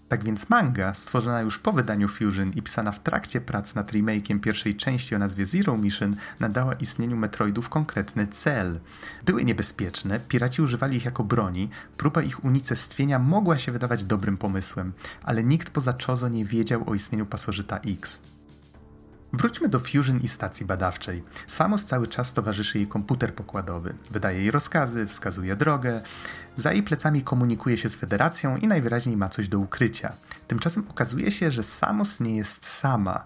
Tak 0.10 0.24
więc 0.24 0.50
manga, 0.50 0.94
stworzona 0.94 1.42
już 1.42 1.60
po 1.60 1.74
wydaniu 1.74 2.08
Fusion 2.08 2.52
i 2.56 2.62
pisana 2.62 2.92
w 2.92 3.00
trakcie 3.00 3.42
prac 3.42 3.76
nad 3.76 3.92
remake'iem 3.92 4.40
pierwszej 4.40 4.76
części 4.76 5.16
o 5.16 5.20
nazwie 5.20 5.46
Zero 5.46 5.78
Mission, 5.78 6.16
nadała 6.40 6.74
istnieniu 6.74 7.18
Metroidów 7.18 7.70
konkretny 7.70 8.28
cel. 8.28 8.80
Były 9.26 9.46
niebezpieczne, 9.46 10.20
piraci 10.20 10.62
używali 10.62 10.98
ich 10.98 11.06
jako 11.06 11.24
broni, 11.24 11.70
próba 11.98 12.22
ich 12.22 12.46
unicestwienia 12.46 13.20
mogła 13.20 13.58
się 13.58 13.72
wydawać 13.72 14.06
dobrym 14.06 14.38
pomysłem, 14.38 14.94
ale 15.24 15.44
nikt 15.44 15.70
poza 15.70 15.94
Chozo 16.08 16.30
nie 16.30 16.46
wiedział 16.46 16.90
o 16.90 16.94
istnieniu 16.96 17.26
pasożyta 17.26 17.78
X. 17.78 18.22
Wróćmy 19.34 19.70
do 19.70 19.80
Fusion 19.80 20.20
i 20.20 20.28
stacji 20.28 20.66
badawczej. 20.66 21.24
Samus 21.48 21.86
cały 21.86 22.08
czas 22.08 22.34
towarzyszy 22.34 22.78
jej 22.78 22.88
komputer 22.88 23.36
pokładowy. 23.36 23.94
Wydaje 24.12 24.40
jej 24.40 24.52
rozkazy, 24.52 25.08
wskazuje 25.08 25.56
drogę. 25.56 26.02
Za 26.56 26.72
jej 26.72 26.84
plecami 26.84 27.22
komunikuje 27.22 27.78
się 27.78 27.90
z 27.90 27.96
Federacją 27.96 28.58
i 28.58 28.68
najwyraźniej 28.68 29.18
ma 29.18 29.30
coś 29.30 29.48
do 29.48 29.60
ukrycia. 29.60 30.14
Tymczasem 30.48 30.86
okazuje 30.90 31.32
się, 31.32 31.52
że 31.52 31.64
Samus 31.64 32.20
nie 32.20 32.38
jest 32.38 32.66
sama. 32.66 33.26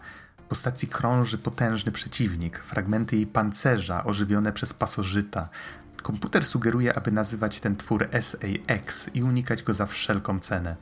Po 0.50 0.56
stacji 0.56 0.88
krąży 0.88 1.38
potężny 1.38 1.92
przeciwnik, 1.92 2.60
fragmenty 2.60 3.16
jej 3.16 3.28
pancerza 3.28 4.04
ożywione 4.04 4.54
przez 4.54 4.74
pasożyta. 4.74 5.50
Komputer 6.02 6.46
sugeruje, 6.46 6.96
aby 6.96 7.12
nazywać 7.12 7.60
ten 7.60 7.76
twór 7.76 8.10
SAX 8.22 9.10
i 9.14 9.24
unikać 9.24 9.64
go 9.64 9.74
za 9.74 9.86
wszelką 9.86 10.40
cenę. 10.40 10.76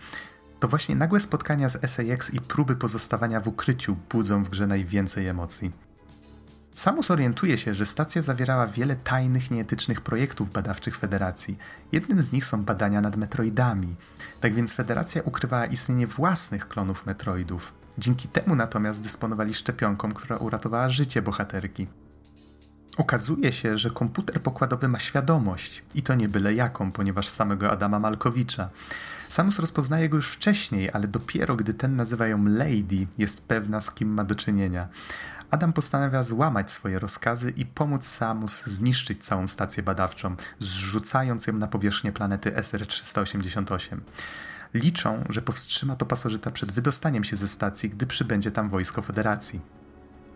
To 0.65 0.69
właśnie 0.69 0.95
nagłe 0.95 1.19
spotkania 1.19 1.69
z 1.69 1.91
SAX 1.91 2.33
i 2.33 2.41
próby 2.41 2.75
pozostawania 2.75 3.39
w 3.39 3.47
ukryciu 3.47 3.97
budzą 4.09 4.43
w 4.43 4.49
grze 4.49 4.67
najwięcej 4.67 5.27
emocji. 5.27 5.71
Samus 6.73 7.11
orientuje 7.11 7.57
się, 7.57 7.75
że 7.75 7.85
stacja 7.85 8.21
zawierała 8.21 8.67
wiele 8.67 8.95
tajnych, 8.95 9.51
nieetycznych 9.51 10.01
projektów 10.01 10.51
badawczych 10.51 10.97
Federacji. 10.97 11.57
Jednym 11.91 12.21
z 12.21 12.31
nich 12.31 12.45
są 12.45 12.63
badania 12.63 13.01
nad 13.01 13.15
Metroidami. 13.15 13.95
Tak 14.39 14.53
więc 14.53 14.73
Federacja 14.73 15.21
ukrywała 15.21 15.65
istnienie 15.65 16.07
własnych 16.07 16.67
klonów 16.67 17.05
Metroidów. 17.05 17.73
Dzięki 17.97 18.27
temu 18.27 18.55
natomiast 18.55 19.01
dysponowali 19.01 19.53
szczepionką, 19.53 20.11
która 20.11 20.37
uratowała 20.37 20.89
życie 20.89 21.21
bohaterki. 21.21 21.87
Okazuje 22.97 23.51
się, 23.51 23.77
że 23.77 23.91
komputer 23.91 24.41
pokładowy 24.41 24.87
ma 24.87 24.99
świadomość 24.99 25.83
i 25.95 26.03
to 26.03 26.15
nie 26.15 26.29
byle 26.29 26.53
jaką, 26.53 26.91
ponieważ 26.91 27.27
samego 27.27 27.71
Adama 27.71 27.99
Malkowicza. 27.99 28.69
Samus 29.29 29.59
rozpoznaje 29.59 30.09
go 30.09 30.17
już 30.17 30.29
wcześniej, 30.29 30.89
ale 30.93 31.07
dopiero 31.07 31.55
gdy 31.55 31.73
ten 31.73 31.95
nazywa 31.95 32.27
ją 32.27 32.45
Lady, 32.45 33.07
jest 33.17 33.47
pewna 33.47 33.81
z 33.81 33.91
kim 33.91 34.13
ma 34.13 34.23
do 34.23 34.35
czynienia. 34.35 34.87
Adam 35.51 35.73
postanawia 35.73 36.23
złamać 36.23 36.71
swoje 36.71 36.99
rozkazy 36.99 37.49
i 37.49 37.65
pomóc 37.65 38.07
Samus 38.07 38.65
zniszczyć 38.65 39.25
całą 39.25 39.47
stację 39.47 39.83
badawczą, 39.83 40.35
zrzucając 40.59 41.47
ją 41.47 41.53
na 41.53 41.67
powierzchnię 41.67 42.11
planety 42.11 42.51
SR-388. 42.51 43.97
Liczą, 44.73 45.23
że 45.29 45.41
powstrzyma 45.41 45.95
to 45.95 46.05
pasożyta 46.05 46.51
przed 46.51 46.71
wydostaniem 46.71 47.23
się 47.23 47.35
ze 47.35 47.47
stacji, 47.47 47.89
gdy 47.89 48.05
przybędzie 48.05 48.51
tam 48.51 48.69
wojsko 48.69 49.01
Federacji. 49.01 49.74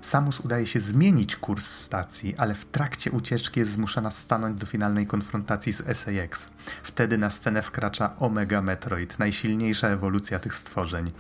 Samus 0.02 0.40
udaje 0.40 0.68
się 0.68 0.80
zmienić 0.80 1.36
kurs 1.36 1.66
stacji, 1.66 2.34
ale 2.38 2.56
w 2.56 2.66
trakcie 2.66 3.12
ucieczki 3.12 3.60
jest 3.60 3.72
zmuszana 3.72 4.12
stanąć 4.12 4.60
do 4.60 4.66
finalnej 4.66 5.08
konfrontacji 5.08 5.74
z 5.74 5.98
SAX. 5.98 6.50
Wtedy 6.84 7.18
na 7.18 7.30
scenę 7.30 7.62
wkracza 7.62 8.16
Omega 8.20 8.62
Metroid, 8.62 9.20
najsilniejsza 9.20 9.88
ewolucja 9.88 10.40
tych 10.40 10.56
stworzeń. 10.56 11.12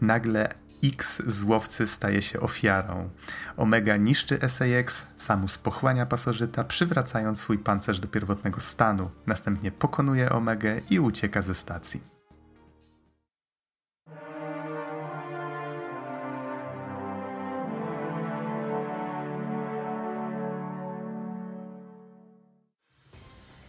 Nagle 0.00 0.54
X 0.84 1.22
z 1.26 1.42
łowcy 1.42 1.86
staje 1.86 2.22
się 2.22 2.40
ofiarą. 2.40 3.10
Omega 3.56 3.96
niszczy 3.96 4.38
SAX, 4.48 5.06
Samus 5.16 5.58
pochłania 5.58 6.06
pasożyta, 6.06 6.64
przywracając 6.64 7.40
swój 7.40 7.58
pancerz 7.58 8.00
do 8.00 8.08
pierwotnego 8.08 8.60
stanu. 8.60 9.10
Następnie 9.26 9.72
pokonuje 9.72 10.30
Omegę 10.30 10.80
i 10.90 11.00
ucieka 11.00 11.42
ze 11.42 11.54
stacji. 11.54 12.17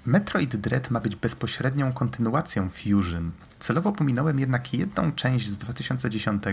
Metroid 0.10 0.56
Dread 0.56 0.92
ma 0.92 1.00
być 1.00 1.16
bezpośrednią 1.16 1.94
kontynuacją 1.94 2.70
Fusion. 2.70 3.32
Celowo 3.60 3.92
pominąłem 3.92 4.40
jednak 4.40 4.74
jedną 4.74 5.12
część 5.12 5.48
z 5.48 5.58
2010 5.58 6.44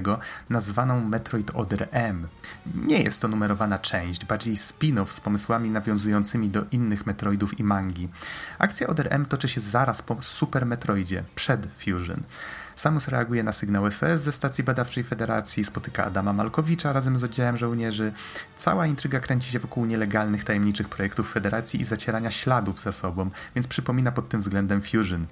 nazwaną 0.50 1.08
Metroid 1.08 1.50
Other 1.54 1.88
M. 1.90 2.28
Nie 2.74 3.02
jest 3.02 3.22
to 3.22 3.28
numerowana 3.28 3.78
część, 3.78 4.24
bardziej 4.24 4.56
spin-off 4.56 5.10
z 5.10 5.20
pomysłami 5.20 5.70
nawiązującymi 5.70 6.48
do 6.48 6.62
innych 6.70 7.06
Metroidów 7.06 7.60
i 7.60 7.64
mangi. 7.64 8.08
Akcja 8.58 8.86
Other 8.86 9.08
M 9.10 9.24
toczy 9.24 9.48
się 9.48 9.60
zaraz 9.60 10.02
po 10.02 10.16
Super 10.22 10.66
Metroidzie, 10.66 11.24
przed 11.34 11.66
Fusion. 11.72 12.22
Samus 12.76 13.08
reaguje 13.08 13.42
na 13.42 13.52
sygnał 13.52 13.90
SS 13.90 14.20
ze 14.22 14.32
stacji 14.32 14.64
badawczej 14.64 15.04
Federacji, 15.04 15.64
spotyka 15.64 16.04
Adama 16.04 16.32
Malkowicza 16.32 16.92
razem 16.92 17.18
z 17.18 17.24
oddziałem 17.24 17.56
żołnierzy. 17.56 18.12
Cała 18.56 18.86
intryga 18.86 19.20
kręci 19.20 19.50
się 19.50 19.58
wokół 19.58 19.86
nielegalnych, 19.86 20.44
tajemniczych 20.44 20.88
projektów 20.88 21.32
Federacji 21.32 21.80
i 21.80 21.84
zacierania 21.84 22.30
śladów 22.30 22.80
za 22.80 22.92
sobą, 22.92 23.30
więc 23.54 23.66
przypomina 23.66 24.12
pod 24.12 24.28
tym 24.28 24.40
względem 24.40 24.82
Fusion. 24.82 25.26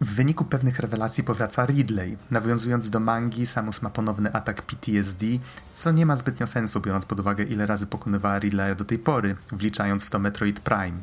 W 0.00 0.14
wyniku 0.14 0.44
pewnych 0.44 0.78
rewelacji 0.78 1.24
powraca 1.24 1.66
Ridley. 1.66 2.16
Nawiązując 2.30 2.90
do 2.90 3.00
mangi, 3.00 3.46
Samus 3.46 3.82
ma 3.82 3.90
ponowny 3.90 4.32
atak 4.32 4.62
PTSD, 4.62 5.26
co 5.74 5.92
nie 5.92 6.06
ma 6.06 6.16
zbytnio 6.16 6.46
sensu, 6.46 6.80
biorąc 6.80 7.04
pod 7.04 7.20
uwagę 7.20 7.44
ile 7.44 7.66
razy 7.66 7.86
pokonywała 7.86 8.38
Ridleya 8.38 8.76
do 8.76 8.84
tej 8.84 8.98
pory, 8.98 9.36
wliczając 9.52 10.04
w 10.04 10.10
to 10.10 10.18
Metroid 10.18 10.60
Prime. 10.60 11.00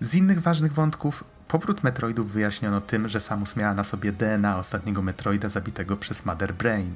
Z 0.00 0.14
innych 0.14 0.42
ważnych 0.42 0.72
wątków, 0.72 1.24
powrót 1.54 1.84
Metroidów 1.84 2.32
wyjaśniono 2.32 2.80
tym, 2.80 3.08
że 3.08 3.20
Samus 3.20 3.56
miała 3.56 3.74
na 3.74 3.84
sobie 3.84 4.12
DNA 4.12 4.58
ostatniego 4.58 5.02
Metroida 5.02 5.48
zabitego 5.48 5.96
przez 5.96 6.24
Mother 6.24 6.54
Brain. 6.54 6.94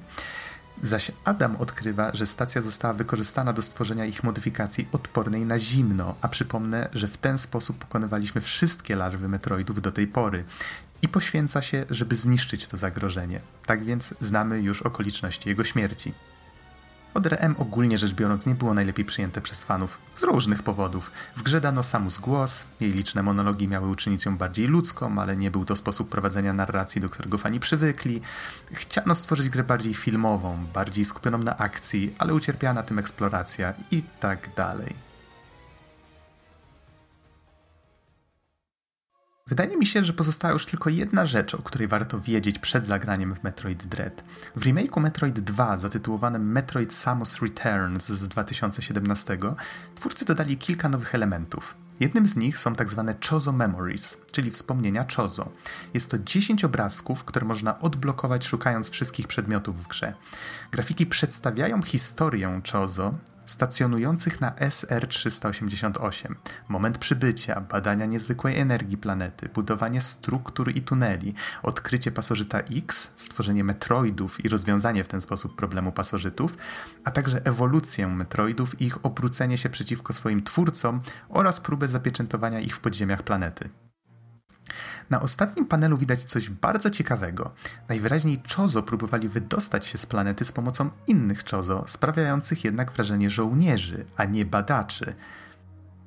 Zaś 0.83 1.13
Adam 1.25 1.57
odkrywa, 1.57 2.11
że 2.15 2.27
stacja 2.27 2.61
została 2.61 2.95
wykorzystana 2.95 3.53
do 3.53 3.63
stworzenia 3.63 4.05
ich 4.05 4.25
modyfikacji 4.25 4.89
odpornej 4.93 5.47
na 5.47 5.59
zimno, 5.59 6.15
a 6.21 6.29
przypomnę, 6.29 6.89
że 6.93 7.09
w 7.09 7.17
ten 7.17 7.39
sposób 7.39 7.79
pokonywaliśmy 7.79 8.41
wszystkie 8.41 8.97
larwy 8.97 9.29
Metroidów 9.29 9.83
do 9.83 9.93
tej 9.93 10.07
pory 10.07 10.45
i 11.03 11.09
poświęca 11.09 11.63
się, 11.63 11.85
żeby 11.91 12.15
zniszczyć 12.15 12.67
to 12.67 12.77
zagrożenie. 12.77 13.41
Tak 13.67 13.85
więc 13.85 14.15
znamy 14.21 14.61
już 14.61 14.83
okoliczności 14.83 15.49
jego 15.49 15.65
śmierci. 15.65 16.15
ODRM 17.15 17.55
ogólnie 17.59 17.99
rzecz 17.99 18.15
biorąc 18.15 18.47
nie 18.47 18.55
było 18.55 18.75
najlepiej 18.75 19.05
przyjęte 19.05 19.41
przez 19.41 19.65
fanów, 19.65 19.99
z 20.15 20.23
różnych 20.23 20.63
powodów. 20.63 21.11
W 21.37 21.43
grze 21.43 21.61
dano 21.61 21.83
Samus 21.83 22.19
głos, 22.19 22.67
jej 22.81 22.93
liczne 22.93 23.23
monologi 23.23 23.69
miały 23.69 23.89
uczynić 23.89 24.25
ją 24.25 24.37
bardziej 24.37 24.67
ludzką, 24.67 25.19
ale 25.19 25.37
nie 25.37 25.51
był 25.51 25.65
to 25.65 25.77
sposób 25.77 26.09
prowadzenia 26.09 26.53
narracji, 26.53 27.01
do 27.01 27.09
którego 27.09 27.39
fani 27.39 27.61
przywykli. 27.61 28.21
Chciano 28.73 29.15
stworzyć 29.15 29.49
grę 29.49 29.65
bardziej 29.65 29.95
filmową, 29.95 30.67
bardziej 30.75 31.05
skupioną 31.05 31.39
na 31.39 31.59
akcji, 31.59 32.15
ale 32.19 32.35
ucierpiała 32.35 32.75
na 32.75 32.83
tym 32.83 32.99
eksploracja 32.99 33.75
i 33.91 34.03
tak 34.21 34.55
dalej. 34.55 35.08
Wydaje 39.49 39.77
mi 39.77 39.87
się, 39.87 40.05
że 40.05 40.13
pozostała 40.13 40.53
już 40.53 40.67
tylko 40.67 40.91
jedna 40.91 41.27
rzecz, 41.27 41.55
o 41.55 41.63
której 41.63 41.89
warto 41.89 42.21
wiedzieć 42.21 42.59
przed 42.59 42.87
zagraniem 42.87 43.35
w 43.35 43.43
Metroid 43.43 43.87
Dread. 43.87 44.25
W 44.57 44.65
remake'u 44.65 45.01
Metroid 45.01 45.41
2, 45.41 45.79
zatytułowanym 45.79 46.53
Metroid 46.53 46.95
Samus 46.95 47.43
Returns 47.43 48.09
z 48.09 48.29
2017, 48.29 49.39
twórcy 49.95 50.25
dodali 50.25 50.57
kilka 50.57 50.89
nowych 50.89 51.15
elementów. 51.15 51.75
Jednym 52.01 52.27
z 52.27 52.37
nich 52.37 52.59
są 52.59 52.75
tak 52.75 52.91
zwane 52.91 53.15
Chozo 53.31 53.53
Memories, 53.53 54.21
czyli 54.33 54.51
wspomnienia 54.51 55.07
Chozo. 55.17 55.49
Jest 55.95 56.11
to 56.11 56.19
10 56.19 56.65
obrazków, 56.65 57.25
które 57.25 57.47
można 57.47 57.79
odblokować 57.79 58.47
szukając 58.47 58.91
wszystkich 58.91 59.27
przedmiotów 59.27 59.85
w 59.85 59.89
grze. 59.89 60.15
Grafiki 60.71 61.07
przedstawiają 61.07 61.83
historię 61.83 62.61
Chozo, 62.73 63.15
stacjonujących 63.51 64.41
na 64.41 64.51
SR-388, 64.51 66.35
moment 66.69 66.99
przybycia, 66.99 67.61
badania 67.61 68.07
niezwykłej 68.07 68.59
energii 68.59 68.97
planety, 68.97 69.49
budowanie 69.55 70.01
struktur 70.01 70.77
i 70.77 70.83
tuneli, 70.83 71.35
odkrycie 71.63 72.13
pasożyta 72.13 72.59
X, 72.59 73.13
stworzenie 73.17 73.65
metroidów 73.65 74.45
i 74.45 74.49
rozwiązanie 74.49 75.05
w 75.05 75.09
ten 75.09 75.21
sposób 75.21 75.57
problemu 75.57 75.93
pasożytów, 75.93 76.57
a 77.05 77.11
także 77.11 77.41
ewolucję 77.45 78.09
metroidów 78.09 78.81
i 78.81 78.89
ich 78.89 79.07
obrócenie 79.07 79.59
się 79.59 79.71
przeciwko 79.71 80.13
swoim 80.13 80.43
twórcom 80.43 81.01
oraz 81.29 81.61
próbę 81.61 81.89
zapieczętowania 81.89 82.61
ich 82.61 82.77
w 82.77 82.81
podziemiach 82.81 83.23
planety. 83.23 83.69
Na 85.11 85.21
ostatnim 85.21 85.67
panelu 85.67 85.97
widać 85.97 86.25
coś 86.25 86.51
bardzo 86.51 86.91
ciekawego. 86.91 87.55
Najwyraźniej 87.89 88.43
Chozo 88.57 88.83
próbowali 88.83 89.29
wydostać 89.29 89.87
się 89.87 89.99
z 89.99 90.07
planety 90.07 90.45
z 90.45 90.53
pomocą 90.53 90.91
innych 91.07 91.45
Chozo, 91.51 91.85
sprawiających 91.87 92.65
jednak 92.65 92.93
wrażenie 92.93 93.31
żołnierzy, 93.31 94.05
a 94.17 94.25
nie 94.25 94.45
badaczy. 94.45 95.15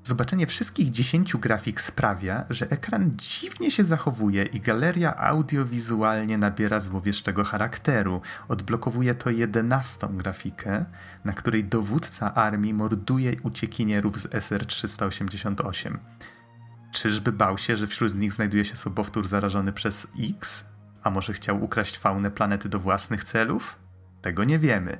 Zobaczenie 0.03 0.47
wszystkich 0.47 0.89
dziesięciu 0.89 1.39
grafik 1.39 1.81
sprawia, 1.81 2.45
że 2.49 2.69
ekran 2.69 3.11
dziwnie 3.15 3.71
się 3.71 3.83
zachowuje 3.83 4.43
i 4.43 4.59
galeria 4.59 5.15
audiowizualnie 5.15 6.37
nabiera 6.37 6.79
złowieszczego 6.79 7.43
charakteru. 7.43 8.21
Odblokowuje 8.47 9.15
to 9.15 9.29
jedenastą 9.29 10.17
grafikę, 10.17 10.85
na 11.25 11.33
której 11.33 11.63
dowódca 11.63 12.33
armii 12.33 12.73
morduje 12.73 13.33
uciekinierów 13.43 14.19
z 14.19 14.27
SR-388. 14.27 15.97
Czyżby 17.01 17.31
bał 17.31 17.57
się, 17.57 17.77
że 17.77 17.87
wśród 17.87 18.15
nich 18.15 18.33
znajduje 18.33 18.65
się 18.65 18.75
sobowtór 18.75 19.27
zarażony 19.27 19.73
przez 19.73 20.07
X? 20.19 20.65
A 21.03 21.09
może 21.09 21.33
chciał 21.33 21.63
ukraść 21.63 21.97
faunę 21.97 22.31
planety 22.31 22.69
do 22.69 22.79
własnych 22.79 23.23
celów? 23.23 23.79
Tego 24.21 24.43
nie 24.43 24.59
wiemy. 24.59 24.97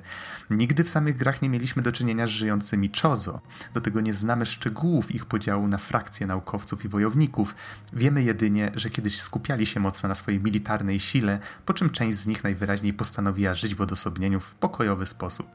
Nigdy 0.50 0.84
w 0.84 0.88
samych 0.88 1.16
grach 1.16 1.42
nie 1.42 1.48
mieliśmy 1.48 1.82
do 1.82 1.92
czynienia 1.92 2.26
z 2.26 2.30
żyjącymi 2.30 2.90
Chozo. 3.02 3.40
Do 3.74 3.80
tego 3.80 4.00
nie 4.00 4.14
znamy 4.14 4.46
szczegółów 4.46 5.14
ich 5.14 5.26
podziału 5.26 5.68
na 5.68 5.78
frakcje 5.78 6.26
naukowców 6.26 6.84
i 6.84 6.88
wojowników. 6.88 7.54
Wiemy 7.92 8.22
jedynie, 8.22 8.72
że 8.74 8.90
kiedyś 8.90 9.20
skupiali 9.20 9.66
się 9.66 9.80
mocno 9.80 10.08
na 10.08 10.14
swojej 10.14 10.40
militarnej 10.40 11.00
sile, 11.00 11.38
po 11.66 11.74
czym 11.74 11.90
część 11.90 12.18
z 12.18 12.26
nich 12.26 12.44
najwyraźniej 12.44 12.94
postanowiła 12.94 13.54
żyć 13.54 13.74
w 13.74 13.80
odosobnieniu 13.80 14.40
w 14.40 14.54
pokojowy 14.54 15.06
sposób. 15.06 15.46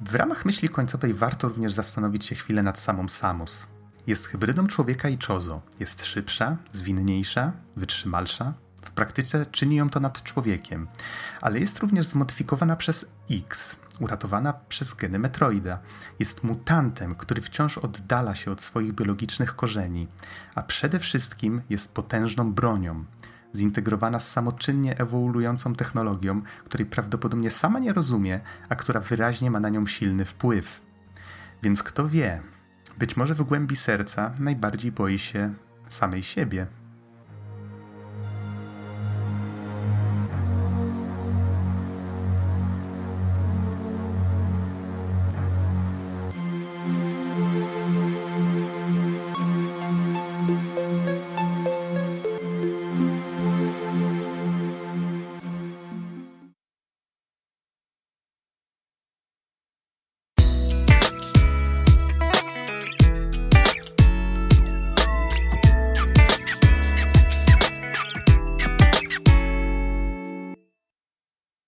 W 0.00 0.14
ramach 0.14 0.44
myśli 0.44 0.68
końcowej 0.68 1.14
warto 1.14 1.48
również 1.48 1.72
zastanowić 1.72 2.24
się 2.24 2.34
chwilę 2.34 2.62
nad 2.62 2.80
samą 2.80 3.08
Samus. 3.08 3.66
Jest 4.06 4.26
hybrydą 4.26 4.66
człowieka 4.66 5.08
i 5.08 5.18
czozo. 5.18 5.62
Jest 5.80 6.04
szybsza, 6.04 6.56
zwinniejsza, 6.72 7.52
wytrzymalsza. 7.76 8.54
W 8.82 8.90
praktyce 8.90 9.46
czyni 9.46 9.76
ją 9.76 9.90
to 9.90 10.00
nad 10.00 10.22
człowiekiem, 10.22 10.88
ale 11.40 11.60
jest 11.60 11.78
również 11.78 12.06
zmodyfikowana 12.06 12.76
przez 12.76 13.06
X, 13.30 13.76
uratowana 14.00 14.52
przez 14.52 14.94
geny 14.94 15.18
Metroida. 15.18 15.78
Jest 16.18 16.44
mutantem, 16.44 17.14
który 17.14 17.42
wciąż 17.42 17.78
oddala 17.78 18.34
się 18.34 18.50
od 18.50 18.62
swoich 18.62 18.92
biologicznych 18.92 19.56
korzeni, 19.56 20.08
a 20.54 20.62
przede 20.62 20.98
wszystkim 20.98 21.62
jest 21.70 21.94
potężną 21.94 22.52
bronią, 22.52 23.04
zintegrowana 23.54 24.20
z 24.20 24.30
samoczynnie 24.30 24.98
ewoluującą 24.98 25.74
technologią, 25.74 26.42
której 26.64 26.86
prawdopodobnie 26.86 27.50
sama 27.50 27.78
nie 27.78 27.92
rozumie, 27.92 28.40
a 28.68 28.76
która 28.76 29.00
wyraźnie 29.00 29.50
ma 29.50 29.60
na 29.60 29.68
nią 29.68 29.86
silny 29.86 30.24
wpływ. 30.24 30.80
Więc 31.62 31.82
kto 31.82 32.08
wie, 32.08 32.42
być 33.00 33.16
może 33.16 33.34
w 33.34 33.42
głębi 33.42 33.76
serca 33.76 34.34
najbardziej 34.38 34.92
boi 34.92 35.18
się 35.18 35.54
samej 35.88 36.22
siebie. 36.22 36.66